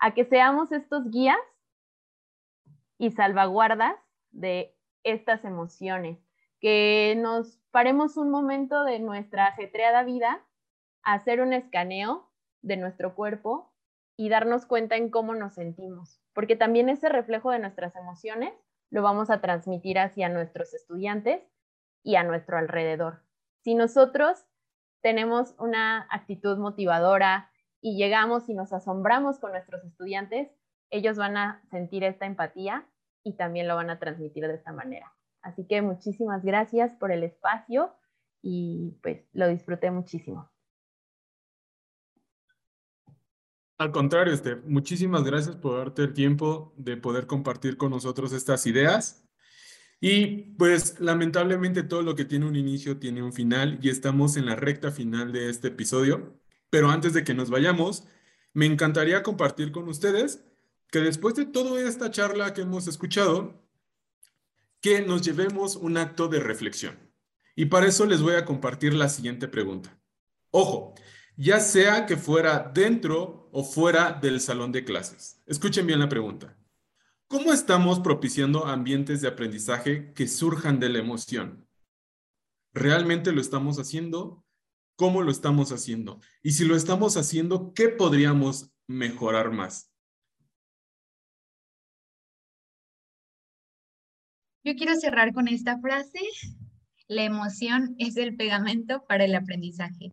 a 0.01 0.15
que 0.15 0.25
seamos 0.25 0.73
estos 0.73 1.09
guías 1.13 1.39
y 2.99 3.13
salvaguardas 3.13 3.95
de 4.33 4.75
estas 5.05 5.45
emociones, 5.45 6.19
que 6.61 7.15
nos 7.19 7.59
paremos 7.71 8.17
un 8.17 8.31
momento 8.31 8.85
de 8.85 8.99
nuestra 8.99 9.47
ajetreada 9.47 10.03
vida 10.03 10.45
a 11.03 11.15
hacer 11.15 11.41
un 11.41 11.53
escaneo 11.53 12.31
de 12.63 12.77
nuestro 12.77 13.15
cuerpo 13.15 13.73
y 14.17 14.29
darnos 14.29 14.67
cuenta 14.67 14.97
en 14.97 15.11
cómo 15.11 15.35
nos 15.35 15.55
sentimos, 15.55 16.21
porque 16.33 16.57
también 16.57 16.89
ese 16.89 17.09
reflejo 17.09 17.51
de 17.51 17.61
nuestras 17.61 17.95
emociones 17.95 18.53
lo 18.91 19.03
vamos 19.03 19.31
a 19.31 19.41
transmitir 19.41 19.99
hacia 19.99 20.29
nuestros 20.29 20.75
estudiantes 20.75 21.43
y 22.03 22.17
a 22.17 22.25
nuestro 22.25 22.59
alrededor. 22.59 23.23
Si 23.63 23.75
nosotros 23.75 24.45
tenemos 25.03 25.55
una 25.59 26.07
actitud 26.11 26.59
motivadora 26.59 27.51
y 27.81 27.97
llegamos 27.97 28.49
y 28.49 28.55
nos 28.55 28.73
asombramos 28.73 29.39
con 29.39 29.53
nuestros 29.53 29.85
estudiantes, 29.85 30.49
ellos 30.91 31.17
van 31.17 31.37
a 31.37 31.63
sentir 31.71 32.03
esta 32.03 32.27
empatía 32.27 32.89
y 33.23 33.35
también 33.35 33.69
lo 33.69 33.77
van 33.77 33.91
a 33.91 33.99
transmitir 33.99 34.47
de 34.49 34.55
esta 34.55 34.73
manera. 34.73 35.13
Así 35.43 35.67
que 35.67 35.83
muchísimas 35.83 36.45
gracias 36.45 36.95
por 36.95 37.13
el 37.13 37.23
espacio 37.23 37.95
y 38.43 38.99
pues 39.03 39.25
lo 39.33 39.49
disfruté 39.49 39.91
muchísimo. 39.91 40.51
Al 43.79 43.93
contrario, 43.93 44.35
este, 44.35 44.57
muchísimas 44.57 45.23
gracias 45.23 45.55
por 45.55 45.79
darte 45.79 46.03
el 46.03 46.13
tiempo 46.13 46.75
de 46.77 46.97
poder 46.97 47.29
compartir 47.29 47.77
con 47.77 47.91
nosotros 47.91 48.33
estas 48.33 48.67
ideas. 48.67 49.25
Y 50.01 50.55
pues 50.57 50.99
lamentablemente 51.01 51.83
todo 51.85 52.03
lo 52.03 52.15
que 52.15 52.25
tiene 52.25 52.47
un 52.47 52.57
inicio 52.57 52.99
tiene 52.99 53.23
un 53.23 53.33
final 53.33 53.79
y 53.83 53.89
estamos 53.89 54.37
en 54.37 54.47
la 54.47 54.57
recta 54.57 54.91
final 54.91 55.33
de 55.33 55.49
este 55.49 55.69
episodio. 55.69 56.41
Pero 56.71 56.91
antes 56.91 57.15
de 57.15 57.25
que 57.25 57.35
nos 57.35 57.51
vayamos, 57.51 58.07
me 58.53 58.67
encantaría 58.67 59.23
compartir 59.23 59.71
con 59.71 59.89
ustedes 59.89 60.45
que 60.91 61.01
después 61.01 61.35
de 61.35 61.47
toda 61.47 61.81
esta 61.81 62.11
charla 62.11 62.55
que 62.55 62.63
hemos 62.63 62.89
escuchado, 62.89 63.68
que 64.81 65.03
nos 65.03 65.23
llevemos 65.23 65.77
un 65.77 65.97
acto 65.97 66.29
de 66.29 66.41
reflexión. 66.41 66.99
Y 67.57 67.67
para 67.67 67.87
eso 67.87 68.07
les 68.07 68.23
voy 68.23 68.35
a 68.35 68.45
compartir 68.45 68.95
la 68.95 69.09
siguiente 69.09 69.49
pregunta. 69.49 70.01
Ojo, 70.51 70.95
ya 71.37 71.61
sea 71.61 72.07
que 72.07 72.17
fuera 72.17 72.71
dentro 72.73 73.49
o 73.53 73.65
fuera 73.65 74.13
del 74.13 74.41
salón 74.41 74.73
de 74.73 74.85
clases. 74.85 75.43
Escuchen 75.47 75.87
bien 75.87 75.99
la 75.99 76.09
pregunta. 76.09 76.57
¿Cómo 77.27 77.53
estamos 77.53 78.01
propiciando 78.01 78.67
ambientes 78.67 79.21
de 79.21 79.29
aprendizaje 79.29 80.13
que 80.15 80.29
surjan 80.29 80.81
de 80.81 80.89
la 80.89 80.99
emoción? 81.01 81.69
¿realmente 82.73 83.33
lo 83.33 83.41
estamos 83.41 83.79
haciendo? 83.79 84.45
¿Cómo 84.97 85.23
lo 85.23 85.31
estamos 85.31 85.73
haciendo? 85.73 86.21
Y 86.43 86.53
si 86.53 86.65
lo 86.65 86.77
estamos 86.77 87.17
haciendo, 87.17 87.73
¿qué 87.75 87.89
podríamos 87.89 88.73
mejorar 88.87 89.53
más? 89.53 89.88
Yo 94.65 94.75
quiero 94.75 94.95
cerrar 94.97 95.33
con 95.33 95.49
esta 95.49 95.79
frase. 95.79 96.21
La 97.07 97.25
emoción 97.25 97.95
es 97.99 98.17
el 98.17 98.37
pegamento 98.37 99.05
para 99.07 99.25
el 99.25 99.35
aprendizaje. 99.35 100.13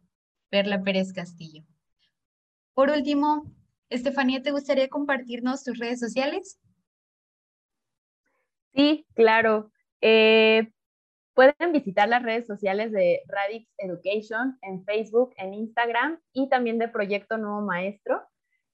Perla 0.50 0.82
Pérez 0.84 1.12
Castillo. 1.12 1.64
Por 2.74 2.90
último, 2.90 3.52
Estefanía, 3.90 4.42
¿te 4.42 4.52
gustaría 4.52 4.88
compartirnos 4.90 5.64
tus 5.64 5.78
redes 5.80 6.00
sociales? 6.00 6.60
Sí, 8.74 9.06
claro. 9.16 9.72
Eh, 10.02 10.72
pueden 11.34 11.72
visitar 11.72 12.08
las 12.08 12.24
redes 12.24 12.46
sociales 12.46 12.92
de 12.92 13.22
Radix 13.28 13.70
Education 13.78 14.58
en 14.62 14.84
Facebook, 14.86 15.34
en 15.38 15.54
Instagram 15.54 16.20
y 16.34 16.50
también 16.50 16.78
de 16.78 16.88
Proyecto 16.88 17.38
Nuevo 17.38 17.62
Maestro. 17.62 18.22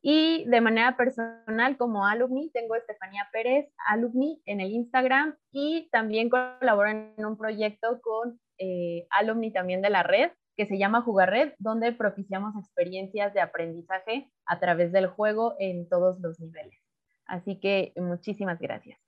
Y 0.03 0.45
de 0.45 0.61
manera 0.61 0.97
personal, 0.97 1.77
como 1.77 2.07
alumni, 2.07 2.49
tengo 2.51 2.75
Estefanía 2.75 3.27
Pérez, 3.31 3.71
alumni 3.87 4.41
en 4.45 4.59
el 4.59 4.71
Instagram 4.71 5.35
y 5.51 5.89
también 5.91 6.29
colaboro 6.29 6.89
en 6.89 7.13
un 7.23 7.37
proyecto 7.37 8.01
con 8.01 8.39
eh, 8.57 9.05
alumni 9.11 9.53
también 9.53 9.81
de 9.81 9.91
la 9.91 10.03
red 10.03 10.31
que 10.57 10.65
se 10.65 10.77
llama 10.77 11.01
Jugarred, 11.01 11.53
donde 11.59 11.93
propiciamos 11.93 12.55
experiencias 12.55 13.33
de 13.33 13.41
aprendizaje 13.41 14.29
a 14.45 14.59
través 14.59 14.91
del 14.91 15.07
juego 15.07 15.55
en 15.59 15.87
todos 15.87 16.19
los 16.19 16.39
niveles. 16.39 16.79
Así 17.25 17.59
que 17.59 17.93
muchísimas 17.95 18.59
gracias. 18.59 18.99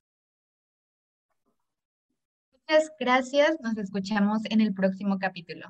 Muchas 2.52 2.92
gracias. 3.00 3.58
Nos 3.62 3.78
escuchamos 3.78 4.40
en 4.50 4.62
el 4.62 4.74
próximo 4.74 5.20
capítulo. 5.20 5.70